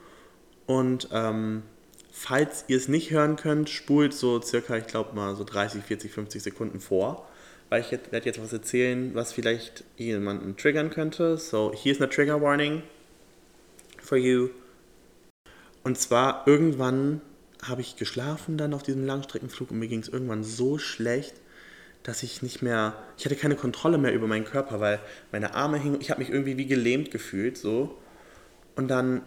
Und 0.65 1.09
ähm, 1.11 1.63
falls 2.11 2.65
ihr 2.67 2.77
es 2.77 2.87
nicht 2.87 3.11
hören 3.11 3.35
könnt, 3.35 3.69
spult 3.69 4.13
so 4.13 4.41
circa, 4.41 4.77
ich 4.77 4.87
glaube 4.87 5.15
mal 5.15 5.35
so 5.35 5.43
30, 5.43 5.83
40, 5.83 6.11
50 6.11 6.43
Sekunden 6.43 6.79
vor 6.79 7.27
weil 7.69 7.81
ich 7.81 7.91
werde 7.91 8.25
jetzt 8.25 8.41
was 8.41 8.51
erzählen, 8.51 9.13
was 9.13 9.31
vielleicht 9.31 9.83
jemanden 9.97 10.57
triggern 10.57 10.89
könnte. 10.89 11.37
So, 11.37 11.71
ist 11.83 12.01
eine 12.01 12.09
Trigger 12.09 12.41
Warning 12.41 12.81
for 14.01 14.17
you. 14.17 14.49
Und 15.83 15.97
zwar 15.97 16.47
irgendwann 16.47 17.21
habe 17.63 17.81
ich 17.81 17.95
geschlafen 17.95 18.57
dann 18.57 18.73
auf 18.73 18.83
diesem 18.83 19.05
Langstreckenflug 19.05 19.71
und 19.71 19.79
mir 19.79 19.87
ging 19.87 19.99
es 19.99 20.07
irgendwann 20.07 20.43
so 20.43 20.77
schlecht, 20.77 21.35
dass 22.03 22.23
ich 22.23 22.41
nicht 22.41 22.61
mehr, 22.61 22.95
ich 23.17 23.25
hatte 23.25 23.35
keine 23.35 23.55
Kontrolle 23.55 23.97
mehr 23.97 24.13
über 24.13 24.27
meinen 24.27 24.45
Körper, 24.45 24.79
weil 24.79 24.99
meine 25.31 25.53
Arme 25.53 25.77
hingen, 25.77 26.01
ich 26.01 26.09
habe 26.09 26.21
mich 26.21 26.29
irgendwie 26.29 26.57
wie 26.57 26.65
gelähmt 26.65 27.11
gefühlt 27.11 27.57
so. 27.57 27.97
Und 28.75 28.87
dann 28.87 29.21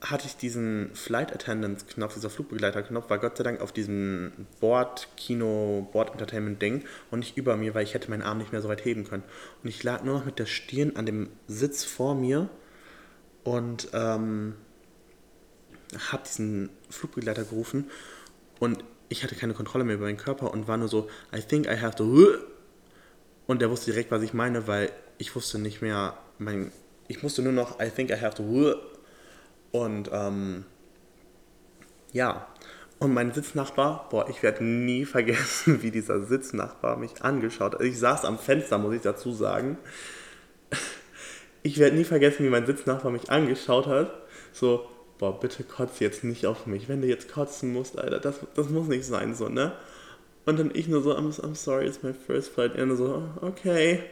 hatte 0.00 0.26
ich 0.26 0.36
diesen 0.36 0.90
Flight 0.94 1.32
Attendance 1.32 1.86
Knopf, 1.86 2.14
dieser 2.14 2.30
Flugbegleiter 2.30 2.82
Knopf, 2.82 3.08
war 3.08 3.18
Gott 3.18 3.36
sei 3.38 3.44
Dank 3.44 3.60
auf 3.60 3.72
diesem 3.72 4.32
Board 4.60 5.08
Kino, 5.16 5.88
Board 5.92 6.12
Entertainment 6.12 6.60
Ding 6.60 6.84
und 7.10 7.20
nicht 7.20 7.36
über 7.36 7.56
mir, 7.56 7.74
weil 7.74 7.84
ich 7.84 7.94
hätte 7.94 8.10
meinen 8.10 8.22
Arm 8.22 8.38
nicht 8.38 8.52
mehr 8.52 8.60
so 8.60 8.68
weit 8.68 8.84
heben 8.84 9.04
können. 9.04 9.24
Und 9.62 9.68
ich 9.68 9.82
lag 9.82 10.04
nur 10.04 10.18
noch 10.18 10.26
mit 10.26 10.38
der 10.38 10.46
Stirn 10.46 10.96
an 10.96 11.06
dem 11.06 11.30
Sitz 11.48 11.84
vor 11.84 12.14
mir 12.14 12.50
und 13.42 13.88
ähm, 13.94 14.54
habe 16.10 16.24
diesen 16.24 16.70
Flugbegleiter 16.90 17.44
gerufen 17.44 17.90
und 18.58 18.84
ich 19.08 19.22
hatte 19.22 19.34
keine 19.34 19.54
Kontrolle 19.54 19.84
mehr 19.84 19.96
über 19.96 20.06
meinen 20.06 20.16
Körper 20.16 20.52
und 20.52 20.68
war 20.68 20.76
nur 20.76 20.88
so, 20.88 21.08
I 21.34 21.40
think 21.40 21.66
I 21.66 21.80
have 21.80 21.96
to. 21.96 22.28
Und 23.46 23.62
der 23.62 23.70
wusste 23.70 23.92
direkt, 23.92 24.10
was 24.10 24.22
ich 24.22 24.34
meine, 24.34 24.66
weil 24.66 24.90
ich 25.18 25.36
wusste 25.36 25.60
nicht 25.60 25.80
mehr, 25.80 26.18
mein, 26.38 26.72
ich 27.06 27.22
musste 27.22 27.42
nur 27.42 27.52
noch, 27.52 27.78
I 27.78 27.90
think 27.90 28.10
I 28.10 28.16
have 28.20 28.34
to. 28.34 28.74
Und 29.72 30.10
ähm, 30.12 30.64
ja, 32.12 32.46
und 32.98 33.12
mein 33.12 33.32
Sitznachbar, 33.32 34.08
boah, 34.10 34.28
ich 34.30 34.42
werde 34.42 34.64
nie 34.64 35.04
vergessen, 35.04 35.82
wie 35.82 35.90
dieser 35.90 36.20
Sitznachbar 36.24 36.96
mich 36.96 37.22
angeschaut 37.22 37.74
hat. 37.74 37.82
Ich 37.82 37.98
saß 37.98 38.24
am 38.24 38.38
Fenster, 38.38 38.78
muss 38.78 38.94
ich 38.94 39.02
dazu 39.02 39.32
sagen. 39.32 39.78
Ich 41.62 41.78
werde 41.78 41.96
nie 41.96 42.04
vergessen, 42.04 42.44
wie 42.44 42.48
mein 42.48 42.66
Sitznachbar 42.66 43.10
mich 43.10 43.30
angeschaut 43.30 43.86
hat. 43.86 44.12
So, 44.52 44.88
boah, 45.18 45.38
bitte 45.38 45.64
kotz 45.64 45.98
jetzt 45.98 46.24
nicht 46.24 46.46
auf 46.46 46.66
mich. 46.66 46.88
Wenn 46.88 47.02
du 47.02 47.08
jetzt 47.08 47.30
kotzen 47.30 47.72
musst, 47.72 47.98
Alter, 47.98 48.20
das, 48.20 48.40
das 48.54 48.70
muss 48.70 48.86
nicht 48.86 49.04
sein, 49.04 49.34
so, 49.34 49.48
ne? 49.48 49.72
Und 50.44 50.60
dann 50.60 50.70
ich 50.72 50.86
nur 50.86 51.02
so, 51.02 51.16
I'm, 51.16 51.36
I'm 51.40 51.56
sorry, 51.56 51.86
it's 51.86 52.04
my 52.04 52.14
first 52.14 52.50
flight. 52.50 52.76
Nur 52.78 52.96
so, 52.96 53.24
okay. 53.40 54.04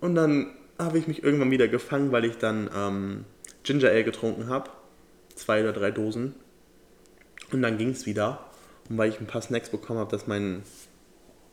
Und 0.00 0.14
dann 0.14 0.54
habe 0.78 0.98
ich 0.98 1.06
mich 1.06 1.24
irgendwann 1.24 1.50
wieder 1.50 1.68
gefangen, 1.68 2.12
weil 2.12 2.26
ich 2.26 2.36
dann 2.36 2.68
ähm, 2.76 3.24
Ginger 3.62 3.88
Ale 3.88 4.04
getrunken 4.04 4.48
habe. 4.48 4.70
Zwei 5.34 5.62
oder 5.62 5.72
drei 5.72 5.90
Dosen. 5.90 6.34
Und 7.50 7.62
dann 7.62 7.78
ging 7.78 7.90
es 7.90 8.06
wieder. 8.06 8.40
Und 8.88 8.98
weil 8.98 9.10
ich 9.10 9.20
ein 9.20 9.26
paar 9.26 9.42
Snacks 9.42 9.70
bekommen 9.70 9.98
habe, 9.98 10.10
dass 10.10 10.26
mein 10.26 10.62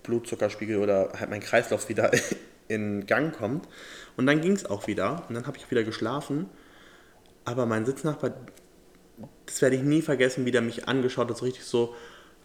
Blutzuckerspiegel 0.03 0.77
oder 0.77 1.11
halt 1.17 1.29
mein 1.29 1.41
Kreislauf 1.41 1.89
wieder 1.89 2.11
in 2.67 3.05
Gang 3.05 3.35
kommt. 3.35 3.67
Und 4.17 4.25
dann 4.25 4.41
ging 4.41 4.53
es 4.53 4.65
auch 4.65 4.87
wieder. 4.87 5.23
Und 5.27 5.35
dann 5.35 5.47
habe 5.47 5.57
ich 5.57 5.69
wieder 5.69 5.83
geschlafen. 5.83 6.49
Aber 7.45 7.65
mein 7.65 7.85
Sitznachbar, 7.85 8.33
das 9.45 9.61
werde 9.61 9.75
ich 9.75 9.81
nie 9.81 10.01
vergessen, 10.01 10.45
wie 10.45 10.51
der 10.51 10.61
mich 10.61 10.87
angeschaut 10.87 11.29
hat, 11.29 11.37
so 11.37 11.45
richtig 11.45 11.63
so, 11.65 11.95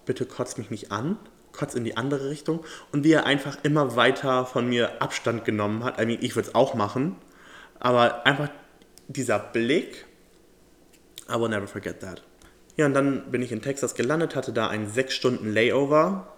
bitte 0.06 0.26
kotz 0.26 0.56
mich 0.56 0.70
nicht 0.70 0.92
an, 0.92 1.18
kotz 1.52 1.74
in 1.74 1.84
die 1.84 1.96
andere 1.96 2.30
Richtung. 2.30 2.64
Und 2.92 3.04
wie 3.04 3.12
er 3.12 3.26
einfach 3.26 3.58
immer 3.62 3.96
weiter 3.96 4.46
von 4.46 4.68
mir 4.68 5.02
Abstand 5.02 5.44
genommen 5.44 5.84
hat. 5.84 6.00
I 6.00 6.06
mean, 6.06 6.18
ich 6.20 6.36
würde 6.36 6.48
es 6.48 6.54
auch 6.54 6.74
machen. 6.74 7.16
Aber 7.80 8.26
einfach 8.26 8.48
dieser 9.08 9.38
Blick, 9.38 10.06
I 11.28 11.34
will 11.34 11.48
never 11.48 11.66
forget 11.66 12.00
that. 12.00 12.22
Ja, 12.76 12.86
und 12.86 12.94
dann 12.94 13.30
bin 13.30 13.42
ich 13.42 13.52
in 13.52 13.62
Texas 13.62 13.94
gelandet, 13.94 14.34
hatte 14.34 14.52
da 14.52 14.68
einen 14.68 14.88
6 14.88 15.14
Stunden 15.14 15.52
Layover 15.52 16.32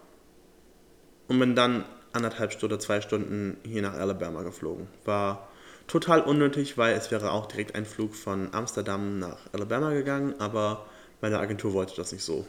und 1.29 1.38
bin 1.38 1.55
dann 1.55 1.85
anderthalb 2.12 2.52
Stunden, 2.52 2.81
zwei 2.81 3.00
Stunden 3.00 3.57
hier 3.64 3.83
nach 3.83 3.94
Alabama 3.94 4.42
geflogen. 4.42 4.87
War 5.05 5.48
total 5.87 6.20
unnötig, 6.20 6.76
weil 6.79 6.94
es 6.94 7.11
wäre 7.11 7.31
auch 7.31 7.46
direkt 7.46 7.74
ein 7.74 7.85
Flug 7.85 8.14
von 8.14 8.52
Amsterdam 8.52 9.18
nach 9.18 9.38
Alabama 9.52 9.92
gegangen, 9.92 10.35
aber 10.38 10.87
meine 11.20 11.38
Agentur 11.38 11.72
wollte 11.72 11.96
das 11.96 12.12
nicht 12.12 12.24
so. 12.24 12.46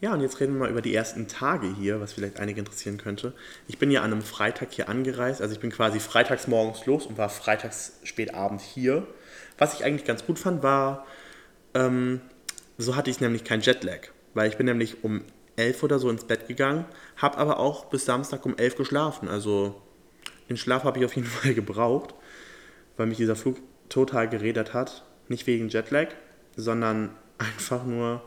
Ja, 0.00 0.14
und 0.14 0.22
jetzt 0.22 0.40
reden 0.40 0.54
wir 0.54 0.60
mal 0.60 0.70
über 0.70 0.80
die 0.80 0.94
ersten 0.94 1.28
Tage 1.28 1.66
hier, 1.78 2.00
was 2.00 2.14
vielleicht 2.14 2.40
einige 2.40 2.60
interessieren 2.60 2.96
könnte. 2.96 3.34
Ich 3.68 3.78
bin 3.78 3.90
ja 3.90 4.00
an 4.00 4.12
einem 4.12 4.22
Freitag 4.22 4.72
hier 4.72 4.88
angereist, 4.88 5.42
also 5.42 5.52
ich 5.54 5.60
bin 5.60 5.70
quasi 5.70 6.00
freitags 6.00 6.48
morgens 6.48 6.86
los 6.86 7.04
und 7.04 7.18
war 7.18 7.28
freitags 7.28 7.98
spät 8.04 8.34
abends 8.34 8.64
hier. 8.64 9.06
Was 9.58 9.74
ich 9.74 9.84
eigentlich 9.84 10.06
ganz 10.06 10.24
gut 10.24 10.38
fand, 10.38 10.62
war, 10.62 11.06
ähm, 11.74 12.22
so 12.78 12.96
hatte 12.96 13.10
ich 13.10 13.20
nämlich 13.20 13.44
keinen 13.44 13.60
Jetlag, 13.60 14.08
weil 14.32 14.48
ich 14.48 14.56
bin 14.56 14.64
nämlich 14.64 15.04
um 15.04 15.22
elf 15.56 15.82
oder 15.82 15.98
so 15.98 16.08
ins 16.08 16.24
Bett 16.24 16.48
gegangen, 16.48 16.86
habe 17.18 17.36
aber 17.36 17.58
auch 17.58 17.84
bis 17.86 18.06
Samstag 18.06 18.46
um 18.46 18.56
elf 18.56 18.76
geschlafen. 18.76 19.28
Also 19.28 19.82
den 20.48 20.56
Schlaf 20.56 20.84
habe 20.84 20.98
ich 20.98 21.04
auf 21.04 21.14
jeden 21.14 21.28
Fall 21.28 21.52
gebraucht, 21.52 22.14
weil 22.96 23.06
mich 23.06 23.18
dieser 23.18 23.36
Flug 23.36 23.58
total 23.90 24.30
geredet 24.30 24.72
hat. 24.72 25.04
Nicht 25.28 25.46
wegen 25.46 25.68
Jetlag, 25.68 26.08
sondern 26.56 27.10
einfach 27.38 27.84
nur 27.84 28.22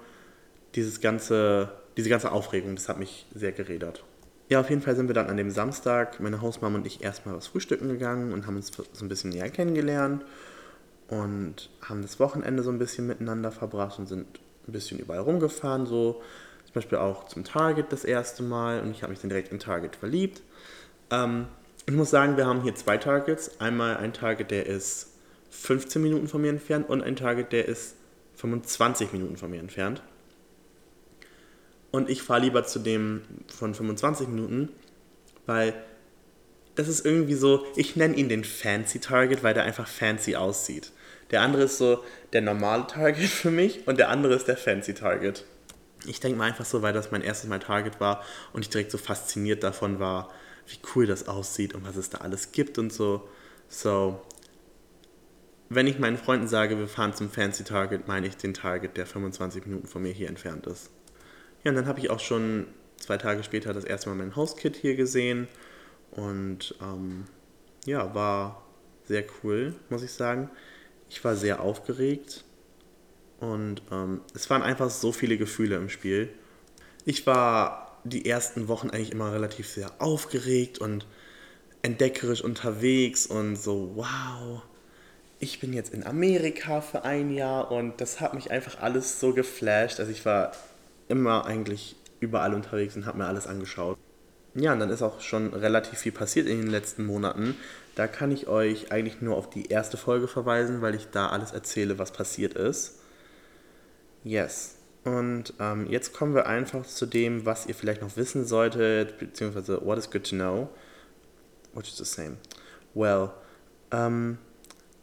dieses 0.76 1.02
ganze, 1.02 1.72
diese 1.98 2.10
ganze 2.10 2.32
Aufregung, 2.32 2.76
das 2.76 2.90
hat 2.90 3.00
mich 3.00 3.26
sehr 3.34 3.52
geredert. 3.52 4.04
Ja, 4.50 4.60
auf 4.60 4.70
jeden 4.70 4.82
Fall 4.82 4.96
sind 4.96 5.08
wir 5.08 5.16
dann 5.16 5.28
an 5.28 5.38
dem 5.38 5.52
Samstag, 5.52 6.20
meine 6.20 6.42
Hausmama 6.42 6.78
und 6.78 6.86
ich, 6.86 7.04
erstmal 7.04 7.36
was 7.36 7.48
frühstücken 7.48 7.88
gegangen 7.88 8.34
und 8.34 8.46
haben 8.46 8.58
uns 8.58 8.72
so 8.76 9.06
ein 9.06 9.10
bisschen 9.10 9.30
näher 9.32 9.50
kennengelernt 9.50 10.24
und 11.08 11.70
haben 11.82 12.02
das 12.02 12.20
Wochenende 12.20 12.64
so 12.64 12.70
ein 12.70 12.80
bisschen 12.80 13.08
miteinander 13.08 13.52
verbracht 13.52 14.00
und 14.00 14.08
sind 14.08 14.40
ein 14.68 14.72
bisschen 14.72 15.00
überall 15.00 15.22
rumgefahren, 15.22 15.86
so 15.86 16.22
zum 16.66 16.74
Beispiel 16.74 16.98
auch 16.98 17.28
zum 17.28 17.44
Target 17.44 17.92
das 17.92 18.04
erste 18.04 18.44
Mal 18.44 18.82
und 18.82 18.92
ich 18.92 19.04
habe 19.04 19.12
mich 19.12 19.22
dann 19.22 19.30
direkt 19.30 19.52
in 19.52 19.60
Target 19.60 19.96
verliebt. 19.96 20.42
Ähm, 21.10 21.48
ich 21.86 21.94
muss 21.94 22.10
sagen, 22.10 22.38
wir 22.38 22.46
haben 22.46 22.62
hier 22.62 22.76
zwei 22.76 22.98
Targets. 22.98 23.60
Einmal 23.60 23.98
ein 23.98 24.14
Target, 24.14 24.52
der 24.52 24.66
ist 24.66 25.10
15 25.52 26.02
Minuten 26.02 26.28
von 26.28 26.42
mir 26.42 26.50
entfernt 26.50 26.90
und 26.90 27.02
ein 27.02 27.16
Target, 27.16 27.52
der 27.52 27.68
ist 27.68 27.96
25 28.36 29.14
Minuten 29.14 29.38
von 29.38 29.52
mir 29.52 29.60
entfernt. 29.60 30.02
Und 31.94 32.10
ich 32.10 32.24
fahre 32.24 32.42
lieber 32.42 32.64
zu 32.64 32.80
dem 32.80 33.22
von 33.56 33.76
25 33.76 34.28
Minuten, 34.28 34.70
weil 35.46 35.76
das 36.74 36.88
ist 36.88 37.06
irgendwie 37.06 37.36
so, 37.36 37.68
ich 37.76 37.96
nenne 37.96 38.16
ihn 38.16 38.30
den 38.30 38.44
Fancy 38.44 38.98
Target, 39.00 39.44
weil 39.44 39.54
der 39.54 39.62
einfach 39.62 39.88
fancy 39.88 40.36
aussieht. 40.36 40.92
Der 41.30 41.42
andere 41.42 41.66
ist 41.66 41.78
so 41.78 42.04
der 42.34 42.42
normale 42.42 42.88
Target 42.88 43.30
für 43.30 43.52
mich 43.52 43.88
und 43.88 44.00
der 44.00 44.10
andere 44.10 44.34
ist 44.34 44.48
der 44.48 44.58
Fancy 44.58 44.96
Target. 44.96 45.46
Ich 46.08 46.20
denke 46.20 46.36
mal 46.36 46.46
einfach 46.46 46.66
so, 46.66 46.82
weil 46.82 46.94
das 46.94 47.12
mein 47.12 47.22
erstes 47.22 47.48
Mal 47.48 47.60
Target 47.60 48.00
war 48.00 48.24
und 48.54 48.64
ich 48.64 48.70
direkt 48.70 48.90
so 48.90 48.98
fasziniert 48.98 49.62
davon 49.62 50.00
war, 50.00 50.32
wie 50.66 50.80
cool 50.96 51.06
das 51.06 51.28
aussieht 51.28 51.76
und 51.76 51.86
was 51.88 51.96
es 51.96 52.10
da 52.10 52.20
alles 52.20 52.52
gibt 52.52 52.80
und 52.80 52.92
so. 52.92 53.30
So, 53.70 54.20
wenn 55.70 55.86
ich 55.86 56.00
meinen 56.00 56.18
Freunden 56.18 56.48
sage, 56.48 56.80
wir 56.80 56.88
fahren 56.88 57.14
zum 57.14 57.30
Fancy 57.30 57.64
Target, 57.64 58.08
meine 58.08 58.26
ich 58.26 58.36
den 58.36 58.56
Target, 58.56 58.98
der 58.98 59.06
25 59.06 59.68
Minuten 59.68 59.86
von 59.86 60.02
mir 60.02 60.12
hier 60.12 60.28
entfernt 60.28 60.66
ist. 60.66 60.90
Ja, 61.64 61.72
und 61.72 61.76
dann 61.76 61.88
habe 61.88 62.00
ich 62.00 62.10
auch 62.10 62.20
schon 62.20 62.68
zwei 62.98 63.18
Tage 63.18 63.44
später 63.44 63.74
das 63.74 63.86
erste 63.86 64.10
Mal 64.10 64.16
mein 64.16 64.36
Hauskit 64.36 64.76
hier 64.76 64.96
gesehen 64.96 65.48
und 66.12 66.76
ähm, 66.82 67.26
ja, 67.86 68.14
war 68.14 68.64
sehr 69.06 69.24
cool, 69.44 69.76
muss 69.90 70.04
ich 70.04 70.12
sagen. 70.12 70.50
Ich 71.10 71.24
war 71.24 71.36
sehr 71.36 71.62
aufgeregt 71.62 72.44
und 73.40 73.82
ähm, 73.92 74.22
es 74.34 74.50
waren 74.50 74.62
einfach 74.62 74.90
so 74.90 75.12
viele 75.12 75.38
Gefühle 75.38 75.76
im 75.76 75.90
Spiel. 75.90 76.30
Ich 77.06 77.28
war 77.28 78.00
die 78.04 78.26
ersten 78.30 78.68
Wochen 78.68 78.90
eigentlich 78.90 79.12
immer 79.12 79.32
relativ 79.32 79.68
sehr 79.68 79.92
aufgeregt 80.00 80.80
und 80.80 81.06
entdeckerisch 81.82 82.42
unterwegs 82.42 83.28
und 83.28 83.56
so, 83.58 83.92
wow, 83.96 84.62
ich 85.40 85.60
bin 85.60 85.74
jetzt 85.74 85.94
in 85.94 86.06
Amerika 86.06 86.80
für 86.82 87.04
ein 87.04 87.32
Jahr 87.32 87.72
und 87.72 88.00
das 88.00 88.22
hat 88.22 88.34
mich 88.34 88.52
einfach 88.52 88.82
alles 88.82 89.20
so 89.20 89.34
geflasht. 89.34 90.00
Also 90.00 90.12
ich 90.12 90.26
war 90.26 90.54
immer 91.08 91.46
eigentlich 91.46 91.96
überall 92.20 92.54
unterwegs 92.54 92.96
und 92.96 93.06
habe 93.06 93.18
mir 93.18 93.26
alles 93.26 93.48
angeschaut. 93.48 93.98
Ja, 94.56 94.74
und 94.74 94.80
dann 94.80 94.90
ist 94.90 95.02
auch 95.02 95.20
schon 95.20 95.54
relativ 95.54 96.00
viel 96.00 96.12
passiert 96.12 96.48
in 96.48 96.62
den 96.62 96.70
letzten 96.70 97.06
Monaten. 97.06 97.56
Da 97.96 98.08
kann 98.08 98.32
ich 98.32 98.48
euch 98.48 98.92
eigentlich 98.92 99.22
nur 99.22 99.36
auf 99.36 99.50
die 99.50 99.68
erste 99.68 99.98
Folge 99.98 100.28
verweisen, 100.28 100.82
weil 100.82 100.96
ich 100.96 101.10
da 101.10 101.30
alles 101.30 101.52
erzähle, 101.52 101.98
was 101.98 102.12
passiert 102.12 102.54
ist. 102.54 103.00
Yes. 104.24 104.76
Und 105.04 105.54
ähm, 105.60 105.88
jetzt 105.90 106.14
kommen 106.14 106.34
wir 106.34 106.46
einfach 106.46 106.86
zu 106.86 107.06
dem, 107.06 107.46
was 107.46 107.66
ihr 107.66 107.76
vielleicht 107.76 108.02
noch 108.02 108.16
wissen 108.16 108.46
solltet, 108.46 109.18
beziehungsweise 109.18 109.84
what 109.84 109.98
is 109.98 110.10
good 110.10 110.24
to 110.30 110.36
know. 110.36 110.70
Which 111.74 111.90
is 111.90 111.98
the 111.98 112.06
same. 112.06 112.38
Well, 112.94 113.32
ähm, 113.92 114.38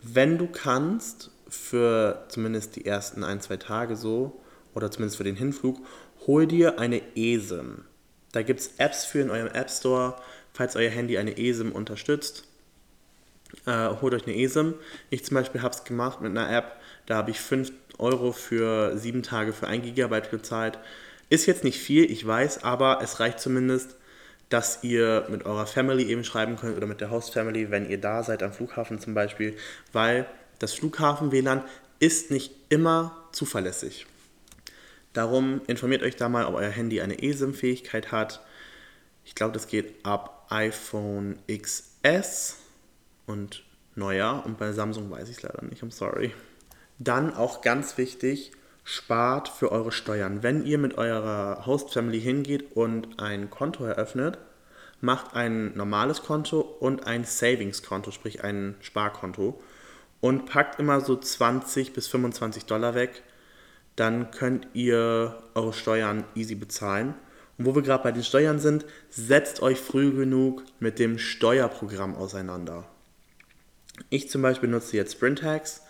wenn 0.03 0.39
du 0.39 0.47
kannst, 0.47 1.31
für 1.49 2.25
zumindest 2.29 2.77
die 2.77 2.87
ersten 2.87 3.25
ein, 3.25 3.41
zwei 3.41 3.57
Tage 3.57 3.97
so, 3.97 4.41
oder 4.75 4.91
zumindest 4.91 5.17
für 5.17 5.25
den 5.25 5.37
Hinflug, 5.37 5.79
hol 6.27 6.47
dir 6.47 6.79
eine 6.79 7.03
ESIM. 7.17 7.85
Da 8.33 8.43
gibt 8.43 8.61
es 8.61 8.73
Apps 8.79 9.05
für 9.05 9.21
in 9.21 9.31
eurem 9.31 9.49
App 9.49 9.71
Store, 9.71 10.17
falls 10.53 10.77
euer 10.77 10.91
Handy 10.91 11.19
eine 11.19 11.37
ESIM 11.37 11.73
unterstützt. 11.73 12.45
Äh, 13.67 13.89
holt 14.01 14.15
euch 14.15 14.27
eine 14.27 14.37
ESIM. 14.37 14.75
Ich 15.11 15.25
zum 15.25 15.35
Beispiel 15.35 15.63
habe 15.63 15.75
es 15.75 15.85
gemacht 15.85 16.21
mit 16.21 16.31
einer 16.31 16.51
App, 16.51 16.77
da 17.07 17.17
habe 17.17 17.31
ich 17.33 17.41
5 17.41 17.73
Euro 17.99 18.33
für 18.33 18.97
7 18.97 19.23
Tage 19.23 19.53
für 19.53 19.67
1 19.67 19.95
GB 19.95 20.21
gezahlt. 20.31 20.79
Ist 21.29 21.47
jetzt 21.47 21.65
nicht 21.65 21.79
viel, 21.79 22.11
ich 22.11 22.27
weiß, 22.27 22.65
aber 22.65 23.01
es 23.03 23.21
reicht 23.21 23.41
zumindest, 23.41 23.97
dass 24.49 24.83
ihr 24.83 25.27
mit 25.31 25.47
eurer 25.47 25.67
Family 25.67 26.05
eben 26.05 26.25
schreiben 26.25 26.57
könnt 26.57 26.77
oder 26.77 26.87
mit 26.87 27.01
der 27.01 27.11
Host 27.11 27.33
Family, 27.33 27.71
wenn 27.71 27.89
ihr 27.89 28.01
da 28.01 28.23
seid 28.23 28.43
am 28.43 28.53
Flughafen 28.53 28.99
zum 28.99 29.15
Beispiel, 29.15 29.57
weil 29.93 30.27
das 30.59 30.75
Flughafen-WLAN 30.75 31.63
ist 32.01 32.31
nicht 32.31 32.53
immer 32.69 33.17
zuverlässig. 33.33 34.07
Darum 35.13 35.61
informiert 35.67 36.03
euch 36.03 36.17
da 36.17 36.29
mal, 36.29 36.47
ob 36.47 36.55
euer 36.55 36.71
Handy 36.71 37.01
eine 37.01 37.23
eSIM-Fähigkeit 37.23 38.13
hat. 38.13 38.41
Ich 39.25 39.35
glaube, 39.35 39.53
das 39.53 39.67
geht 39.67 40.05
ab 40.05 40.47
iPhone 40.51 41.39
XS 41.49 42.59
und 43.27 43.65
neuer. 43.95 44.43
Und 44.45 44.59
bei 44.59 44.73
Samsung 44.73 45.11
weiß 45.11 45.29
ich 45.29 45.39
es 45.39 45.43
leider 45.43 45.65
nicht. 45.65 45.83
I'm 45.83 45.91
sorry. 45.91 46.33
Dann 46.99 47.35
auch 47.35 47.61
ganz 47.61 47.99
wichtig, 47.99 48.53
spart 48.85 49.49
für 49.49 49.73
eure 49.73 49.93
Steuern. 49.93 50.43
Wenn 50.43 50.65
ihr 50.65 50.79
mit 50.79 50.97
eurer 50.99 51.67
Host 51.67 51.93
Family 51.93 52.21
hingeht 52.21 52.77
und 52.77 53.21
ein 53.21 53.51
Konto 53.51 53.85
eröffnet, 53.85 54.39
macht 55.01 55.35
ein 55.35 55.75
normales 55.77 56.23
Konto 56.23 56.61
und 56.61 57.07
ein 57.07 57.25
Savings-Konto, 57.25 58.11
sprich 58.11 58.45
ein 58.45 58.77
Sparkonto 58.81 59.61
und 60.21 60.47
packt 60.47 60.79
immer 60.79 61.01
so 61.01 61.17
20 61.17 61.93
bis 61.93 62.07
25 62.09 62.67
Dollar 62.67 62.95
weg 62.95 63.23
dann 64.01 64.31
könnt 64.31 64.67
ihr 64.73 65.43
eure 65.55 65.75
Steuern 65.75 66.25
easy 66.35 66.55
bezahlen. 66.55 67.15
Und 67.59 67.67
wo 67.67 67.75
wir 67.75 67.83
gerade 67.83 68.03
bei 68.03 68.13
den 68.13 68.25
Steuern 68.25 68.59
sind, 68.59 68.87
setzt 69.11 69.61
euch 69.61 69.79
früh 69.79 70.11
genug 70.11 70.65
mit 70.79 70.99
dem 70.99 71.19
Steuerprogramm 71.19 72.17
auseinander. 72.17 72.89
Ich 74.09 74.31
zum 74.31 74.41
Beispiel 74.41 74.71
nutze 74.71 74.97
jetzt 74.97 75.13
Sprintax 75.13 75.83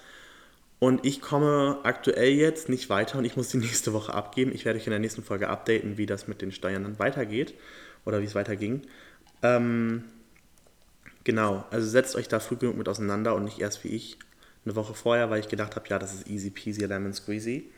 und 0.80 1.06
ich 1.06 1.20
komme 1.20 1.78
aktuell 1.84 2.32
jetzt 2.32 2.68
nicht 2.68 2.90
weiter 2.90 3.18
und 3.18 3.24
ich 3.24 3.36
muss 3.36 3.50
die 3.50 3.58
nächste 3.58 3.92
Woche 3.92 4.12
abgeben. 4.12 4.50
Ich 4.52 4.64
werde 4.64 4.80
euch 4.80 4.86
in 4.88 4.90
der 4.90 4.98
nächsten 4.98 5.22
Folge 5.22 5.48
updaten, 5.48 5.96
wie 5.96 6.06
das 6.06 6.26
mit 6.26 6.42
den 6.42 6.50
Steuern 6.50 6.82
dann 6.82 6.98
weitergeht 6.98 7.54
oder 8.04 8.20
wie 8.20 8.24
es 8.24 8.34
weiterging. 8.34 8.82
Ähm, 9.44 10.02
genau, 11.22 11.64
also 11.70 11.88
setzt 11.88 12.16
euch 12.16 12.26
da 12.26 12.40
früh 12.40 12.56
genug 12.56 12.76
mit 12.76 12.88
auseinander 12.88 13.36
und 13.36 13.44
nicht 13.44 13.60
erst 13.60 13.84
wie 13.84 13.88
ich 13.88 14.18
eine 14.64 14.74
Woche 14.74 14.94
vorher, 14.94 15.30
weil 15.30 15.38
ich 15.38 15.48
gedacht 15.48 15.76
habe, 15.76 15.88
ja, 15.88 16.00
das 16.00 16.12
ist 16.12 16.28
easy 16.28 16.50
peasy 16.50 16.84
lemon 16.86 17.14
squeezy. 17.14 17.70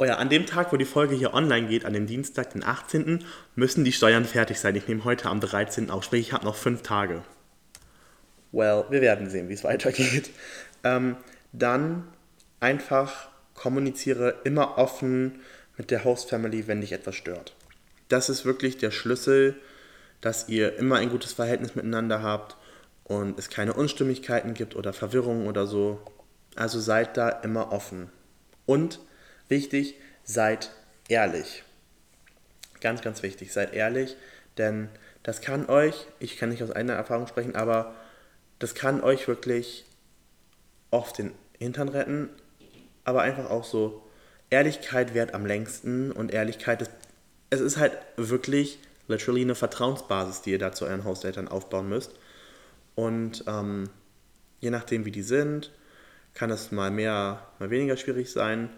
Oh 0.00 0.06
ja, 0.06 0.16
an 0.16 0.30
dem 0.30 0.46
Tag, 0.46 0.72
wo 0.72 0.78
die 0.78 0.86
Folge 0.86 1.14
hier 1.14 1.34
online 1.34 1.68
geht, 1.68 1.84
an 1.84 1.92
dem 1.92 2.06
Dienstag, 2.06 2.54
den 2.54 2.64
18., 2.64 3.22
müssen 3.54 3.84
die 3.84 3.92
Steuern 3.92 4.24
fertig 4.24 4.58
sein. 4.58 4.74
Ich 4.74 4.88
nehme 4.88 5.04
heute 5.04 5.28
am 5.28 5.40
13. 5.40 5.90
auf, 5.90 6.04
sprich, 6.04 6.22
ich 6.22 6.32
habe 6.32 6.46
noch 6.46 6.56
fünf 6.56 6.80
Tage. 6.80 7.22
Well, 8.50 8.86
wir 8.88 9.02
werden 9.02 9.28
sehen, 9.28 9.50
wie 9.50 9.52
es 9.52 9.62
weitergeht. 9.64 10.30
Ähm, 10.84 11.16
dann 11.52 12.08
einfach 12.60 13.28
kommuniziere 13.52 14.40
immer 14.44 14.78
offen 14.78 15.40
mit 15.76 15.90
der 15.90 16.02
Host 16.02 16.30
Family, 16.30 16.66
wenn 16.66 16.80
dich 16.80 16.92
etwas 16.92 17.16
stört. 17.16 17.54
Das 18.08 18.30
ist 18.30 18.46
wirklich 18.46 18.78
der 18.78 18.92
Schlüssel, 18.92 19.54
dass 20.22 20.48
ihr 20.48 20.78
immer 20.78 20.96
ein 20.96 21.10
gutes 21.10 21.34
Verhältnis 21.34 21.74
miteinander 21.74 22.22
habt 22.22 22.56
und 23.04 23.38
es 23.38 23.50
keine 23.50 23.74
Unstimmigkeiten 23.74 24.54
gibt 24.54 24.76
oder 24.76 24.94
Verwirrungen 24.94 25.46
oder 25.46 25.66
so. 25.66 26.00
Also 26.56 26.80
seid 26.80 27.18
da 27.18 27.28
immer 27.28 27.70
offen. 27.70 28.08
Und 28.64 28.98
Wichtig, 29.50 29.96
seid 30.24 30.70
ehrlich. 31.08 31.64
Ganz, 32.80 33.02
ganz 33.02 33.22
wichtig, 33.22 33.52
seid 33.52 33.74
ehrlich, 33.74 34.16
denn 34.56 34.88
das 35.22 35.42
kann 35.42 35.68
euch, 35.68 36.06
ich 36.18 36.38
kann 36.38 36.48
nicht 36.48 36.62
aus 36.62 36.70
einer 36.70 36.94
Erfahrung 36.94 37.26
sprechen, 37.26 37.56
aber 37.56 37.94
das 38.58 38.74
kann 38.74 39.02
euch 39.02 39.28
wirklich 39.28 39.84
oft 40.90 41.18
den 41.18 41.32
Hintern 41.58 41.88
retten, 41.88 42.30
aber 43.04 43.22
einfach 43.22 43.50
auch 43.50 43.64
so, 43.64 44.02
Ehrlichkeit 44.50 45.14
währt 45.14 45.34
am 45.34 45.46
längsten 45.46 46.10
und 46.10 46.32
Ehrlichkeit 46.32 46.82
ist, 46.82 46.90
es 47.50 47.60
ist 47.60 47.76
halt 47.76 47.98
wirklich 48.16 48.78
literally 49.08 49.42
eine 49.42 49.54
Vertrauensbasis, 49.54 50.42
die 50.42 50.52
ihr 50.52 50.58
da 50.58 50.72
zu 50.72 50.86
euren 50.86 51.04
Hauseltern 51.04 51.48
aufbauen 51.48 51.88
müsst. 51.88 52.14
Und 52.94 53.44
ähm, 53.46 53.90
je 54.60 54.70
nachdem, 54.70 55.04
wie 55.04 55.10
die 55.10 55.22
sind, 55.22 55.72
kann 56.34 56.50
es 56.50 56.70
mal 56.70 56.90
mehr, 56.90 57.46
mal 57.58 57.70
weniger 57.70 57.96
schwierig 57.96 58.30
sein. 58.30 58.70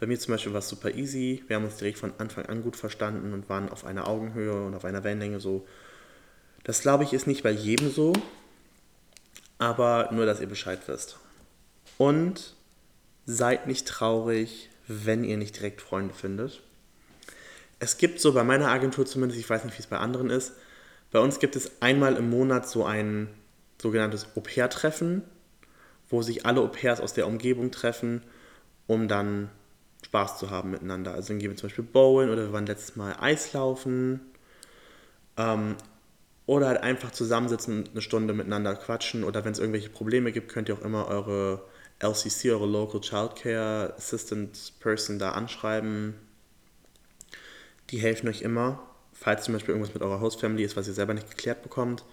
Bei 0.00 0.06
mir 0.06 0.18
zum 0.18 0.32
Beispiel 0.32 0.52
war 0.52 0.60
es 0.60 0.68
super 0.68 0.94
easy. 0.94 1.42
Wir 1.48 1.56
haben 1.56 1.64
uns 1.64 1.76
direkt 1.76 1.98
von 1.98 2.12
Anfang 2.18 2.46
an 2.46 2.62
gut 2.62 2.76
verstanden 2.76 3.32
und 3.32 3.48
waren 3.48 3.68
auf 3.68 3.84
einer 3.84 4.06
Augenhöhe 4.06 4.64
und 4.64 4.74
auf 4.74 4.84
einer 4.84 5.02
Wellenlänge 5.02 5.40
so. 5.40 5.66
Das 6.64 6.82
glaube 6.82 7.04
ich 7.04 7.12
ist 7.12 7.26
nicht 7.26 7.42
bei 7.42 7.50
jedem 7.50 7.90
so, 7.90 8.12
aber 9.58 10.10
nur, 10.12 10.26
dass 10.26 10.40
ihr 10.40 10.48
Bescheid 10.48 10.80
wisst. 10.86 11.18
Und 11.96 12.54
seid 13.26 13.66
nicht 13.66 13.88
traurig, 13.88 14.70
wenn 14.86 15.24
ihr 15.24 15.36
nicht 15.36 15.56
direkt 15.56 15.80
Freunde 15.80 16.14
findet. 16.14 16.62
Es 17.80 17.98
gibt 17.98 18.20
so 18.20 18.32
bei 18.32 18.44
meiner 18.44 18.68
Agentur 18.68 19.04
zumindest, 19.04 19.40
ich 19.40 19.50
weiß 19.50 19.64
nicht, 19.64 19.76
wie 19.76 19.82
es 19.82 19.86
bei 19.86 19.98
anderen 19.98 20.30
ist, 20.30 20.52
bei 21.10 21.18
uns 21.20 21.38
gibt 21.38 21.56
es 21.56 21.80
einmal 21.80 22.16
im 22.16 22.30
Monat 22.30 22.68
so 22.68 22.84
ein 22.84 23.28
sogenanntes 23.80 24.26
Au-pair-Treffen, 24.36 25.22
wo 26.08 26.22
sich 26.22 26.44
alle 26.46 26.60
Au-pairs 26.60 27.00
aus 27.00 27.14
der 27.14 27.26
Umgebung 27.26 27.70
treffen, 27.70 28.22
um 28.86 29.08
dann 29.08 29.50
Spaß 30.04 30.38
zu 30.38 30.50
haben 30.50 30.70
miteinander. 30.70 31.14
Also 31.14 31.28
dann 31.28 31.38
gehen 31.38 31.50
wir 31.50 31.56
zum 31.56 31.68
Beispiel 31.68 31.84
bowlen 31.84 32.30
oder 32.30 32.42
wir 32.42 32.52
waren 32.52 32.66
letztes 32.66 32.96
Mal 32.96 33.16
Eislaufen. 33.18 34.20
Ähm, 35.36 35.76
oder 36.46 36.68
halt 36.68 36.82
einfach 36.82 37.10
zusammensitzen 37.10 37.80
und 37.80 37.90
eine 37.90 38.00
Stunde 38.00 38.32
miteinander 38.32 38.74
quatschen. 38.74 39.22
Oder 39.22 39.44
wenn 39.44 39.52
es 39.52 39.58
irgendwelche 39.58 39.90
Probleme 39.90 40.32
gibt, 40.32 40.50
könnt 40.50 40.68
ihr 40.70 40.76
auch 40.76 40.82
immer 40.82 41.06
eure 41.08 41.62
LCC, 41.98 42.52
eure 42.52 42.66
Local 42.66 43.00
Childcare 43.00 43.92
Assistant 43.96 44.72
Person 44.80 45.18
da 45.18 45.32
anschreiben. 45.32 46.14
Die 47.90 47.98
helfen 47.98 48.28
euch 48.28 48.42
immer, 48.42 48.82
falls 49.12 49.44
zum 49.44 49.54
Beispiel 49.54 49.74
irgendwas 49.74 49.92
mit 49.92 50.02
eurer 50.02 50.20
Host 50.20 50.40
Family 50.40 50.64
ist, 50.64 50.76
was 50.76 50.88
ihr 50.88 50.94
selber 50.94 51.12
nicht 51.12 51.28
geklärt 51.28 51.62
bekommt. 51.62 52.04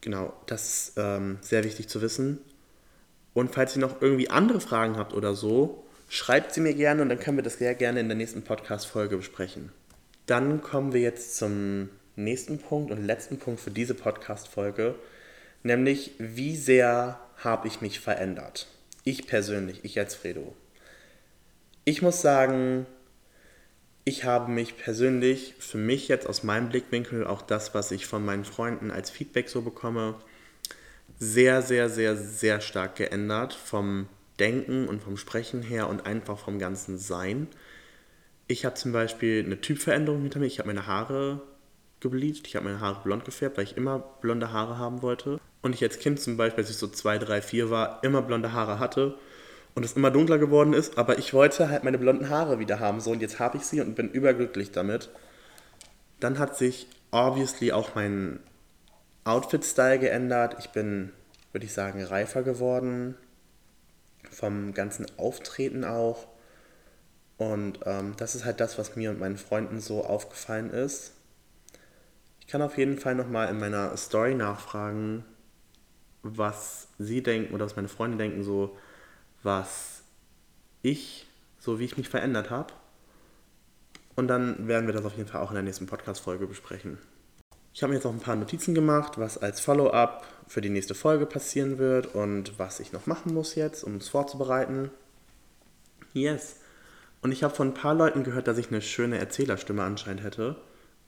Genau, 0.00 0.32
das 0.46 0.88
ist 0.88 0.92
ähm, 0.96 1.38
sehr 1.42 1.62
wichtig 1.62 1.88
zu 1.88 2.00
wissen. 2.00 2.38
Und 3.34 3.54
falls 3.54 3.76
ihr 3.76 3.80
noch 3.82 4.00
irgendwie 4.00 4.30
andere 4.30 4.60
Fragen 4.60 4.96
habt 4.96 5.14
oder 5.14 5.34
so, 5.34 5.84
Schreibt 6.12 6.52
sie 6.52 6.60
mir 6.60 6.74
gerne 6.74 7.02
und 7.02 7.08
dann 7.08 7.20
können 7.20 7.38
wir 7.38 7.44
das 7.44 7.58
sehr 7.58 7.72
gerne 7.76 8.00
in 8.00 8.08
der 8.08 8.16
nächsten 8.16 8.42
Podcast-Folge 8.42 9.16
besprechen. 9.16 9.70
Dann 10.26 10.60
kommen 10.60 10.92
wir 10.92 11.00
jetzt 11.00 11.36
zum 11.36 11.88
nächsten 12.16 12.58
Punkt 12.58 12.90
und 12.90 13.06
letzten 13.06 13.38
Punkt 13.38 13.60
für 13.60 13.70
diese 13.70 13.94
Podcast-Folge, 13.94 14.96
nämlich 15.62 16.10
wie 16.18 16.56
sehr 16.56 17.20
habe 17.36 17.68
ich 17.68 17.80
mich 17.80 18.00
verändert? 18.00 18.66
Ich 19.04 19.28
persönlich, 19.28 19.84
ich 19.84 20.00
als 20.00 20.16
Fredo. 20.16 20.56
Ich 21.84 22.02
muss 22.02 22.20
sagen, 22.20 22.86
ich 24.02 24.24
habe 24.24 24.50
mich 24.50 24.76
persönlich, 24.76 25.54
für 25.60 25.78
mich 25.78 26.08
jetzt 26.08 26.26
aus 26.26 26.42
meinem 26.42 26.70
Blickwinkel, 26.70 27.24
auch 27.24 27.40
das, 27.40 27.72
was 27.72 27.92
ich 27.92 28.06
von 28.06 28.24
meinen 28.24 28.44
Freunden 28.44 28.90
als 28.90 29.10
Feedback 29.10 29.48
so 29.48 29.62
bekomme, 29.62 30.16
sehr, 31.20 31.62
sehr, 31.62 31.88
sehr, 31.88 32.16
sehr 32.16 32.60
stark 32.60 32.96
geändert 32.96 33.54
vom 33.54 34.08
Denken 34.40 34.88
und 34.88 35.02
vom 35.02 35.16
Sprechen 35.16 35.62
her 35.62 35.88
und 35.88 36.06
einfach 36.06 36.38
vom 36.38 36.58
ganzen 36.58 36.98
Sein. 36.98 37.46
Ich 38.48 38.64
habe 38.64 38.74
zum 38.74 38.92
Beispiel 38.92 39.44
eine 39.44 39.60
Typveränderung 39.60 40.22
hinter 40.22 40.40
mir. 40.40 40.46
Ich 40.46 40.58
habe 40.58 40.68
meine 40.68 40.86
Haare 40.86 41.42
gebleicht, 42.00 42.48
ich 42.48 42.56
habe 42.56 42.64
meine 42.64 42.80
Haare 42.80 43.02
blond 43.04 43.24
gefärbt, 43.24 43.58
weil 43.58 43.64
ich 43.64 43.76
immer 43.76 43.98
blonde 43.98 44.52
Haare 44.52 44.78
haben 44.78 45.02
wollte. 45.02 45.38
Und 45.62 45.74
ich 45.74 45.82
als 45.82 45.98
Kind 45.98 46.18
zum 46.18 46.36
Beispiel, 46.36 46.64
als 46.64 46.70
ich 46.70 46.78
so 46.78 46.88
2, 46.88 47.18
3, 47.18 47.42
4 47.42 47.70
war, 47.70 48.02
immer 48.02 48.22
blonde 48.22 48.52
Haare 48.52 48.78
hatte 48.78 49.16
und 49.74 49.84
es 49.84 49.92
immer 49.92 50.10
dunkler 50.10 50.38
geworden 50.38 50.72
ist. 50.72 50.96
Aber 50.98 51.18
ich 51.18 51.34
wollte 51.34 51.68
halt 51.68 51.84
meine 51.84 51.98
blonden 51.98 52.30
Haare 52.30 52.58
wieder 52.58 52.80
haben. 52.80 53.00
So, 53.00 53.10
und 53.10 53.20
jetzt 53.20 53.38
habe 53.38 53.58
ich 53.58 53.64
sie 53.64 53.80
und 53.80 53.94
bin 53.94 54.10
überglücklich 54.10 54.72
damit. 54.72 55.10
Dann 56.18 56.38
hat 56.38 56.56
sich 56.56 56.88
obviously 57.10 57.72
auch 57.72 57.94
mein 57.94 58.40
Outfit-Style 59.24 59.98
geändert. 59.98 60.56
Ich 60.58 60.70
bin, 60.70 61.12
würde 61.52 61.66
ich 61.66 61.72
sagen, 61.72 62.02
reifer 62.02 62.42
geworden 62.42 63.16
vom 64.30 64.74
ganzen 64.74 65.06
Auftreten 65.18 65.84
auch. 65.84 66.26
Und 67.36 67.80
ähm, 67.86 68.14
das 68.16 68.34
ist 68.34 68.44
halt 68.44 68.60
das, 68.60 68.78
was 68.78 68.96
mir 68.96 69.10
und 69.10 69.18
meinen 69.18 69.38
Freunden 69.38 69.80
so 69.80 70.04
aufgefallen 70.04 70.70
ist. 70.70 71.12
Ich 72.40 72.46
kann 72.46 72.62
auf 72.62 72.76
jeden 72.76 72.98
Fall 72.98 73.14
nochmal 73.14 73.48
in 73.48 73.58
meiner 73.58 73.96
Story 73.96 74.34
nachfragen, 74.34 75.24
was 76.22 76.88
sie 76.98 77.22
denken 77.22 77.54
oder 77.54 77.64
was 77.64 77.76
meine 77.76 77.88
Freunde 77.88 78.18
denken, 78.18 78.42
so 78.42 78.76
was 79.42 80.02
ich, 80.82 81.26
so 81.58 81.78
wie 81.78 81.84
ich 81.84 81.96
mich 81.96 82.08
verändert 82.08 82.50
habe. 82.50 82.74
Und 84.16 84.28
dann 84.28 84.68
werden 84.68 84.86
wir 84.86 84.92
das 84.92 85.04
auf 85.04 85.16
jeden 85.16 85.28
Fall 85.28 85.40
auch 85.40 85.50
in 85.50 85.54
der 85.54 85.62
nächsten 85.62 85.86
Podcast-Folge 85.86 86.46
besprechen. 86.46 86.98
Ich 87.72 87.82
habe 87.82 87.90
mir 87.90 87.96
jetzt 87.96 88.06
auch 88.06 88.12
ein 88.12 88.20
paar 88.20 88.36
Notizen 88.36 88.74
gemacht, 88.74 89.18
was 89.18 89.38
als 89.38 89.60
Follow-up 89.60 90.26
für 90.48 90.60
die 90.60 90.70
nächste 90.70 90.94
Folge 90.94 91.26
passieren 91.26 91.78
wird 91.78 92.14
und 92.14 92.58
was 92.58 92.80
ich 92.80 92.92
noch 92.92 93.06
machen 93.06 93.32
muss 93.32 93.54
jetzt, 93.54 93.84
um 93.84 93.96
es 93.96 94.08
vorzubereiten. 94.08 94.90
Yes. 96.12 96.56
Und 97.22 97.32
ich 97.32 97.44
habe 97.44 97.54
von 97.54 97.68
ein 97.68 97.74
paar 97.74 97.94
Leuten 97.94 98.24
gehört, 98.24 98.48
dass 98.48 98.58
ich 98.58 98.68
eine 98.68 98.82
schöne 98.82 99.18
Erzählerstimme 99.18 99.84
anscheinend 99.84 100.24
hätte. 100.24 100.56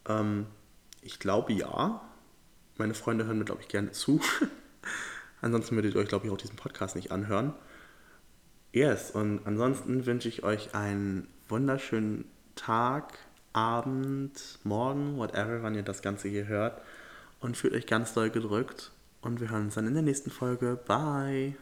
Ähm, 0.09 0.47
ich 1.01 1.19
glaube 1.19 1.53
ja. 1.53 2.01
Meine 2.79 2.95
Freunde 2.95 3.27
hören 3.27 3.39
mir, 3.39 3.45
glaube 3.45 3.63
ich, 3.63 3.69
gerne 3.69 3.91
zu. 3.91 4.21
ansonsten 5.41 5.75
würdet 5.75 5.95
ihr 5.95 6.01
euch, 6.01 6.09
glaube 6.09 6.27
ich, 6.27 6.33
auch 6.33 6.39
diesen 6.39 6.57
Podcast 6.57 6.95
nicht 6.95 7.11
anhören. 7.11 7.55
Yes, 8.73 9.11
und 9.11 9.41
ansonsten 9.45 10.07
wünsche 10.07 10.29
ich 10.29 10.45
euch 10.45 10.75
einen 10.75 11.29
wunderschönen 11.49 12.25
Tag, 12.55 13.19
Abend, 13.53 14.59
Morgen, 14.65 15.17
whatever, 15.17 15.63
wann 15.63 15.75
ihr 15.75 15.83
das 15.83 16.03
Ganze 16.03 16.29
hier 16.29 16.47
hört. 16.47 16.81
Und 17.41 17.57
fühlt 17.57 17.75
euch 17.75 17.87
ganz 17.87 18.15
doll 18.15 18.31
gedrückt. 18.31 18.93
Und 19.21 19.41
wir 19.41 19.51
hören 19.51 19.67
uns 19.67 19.75
dann 19.75 19.87
in 19.87 19.95
der 19.95 20.03
nächsten 20.03 20.31
Folge. 20.31 20.79
Bye! 20.87 21.55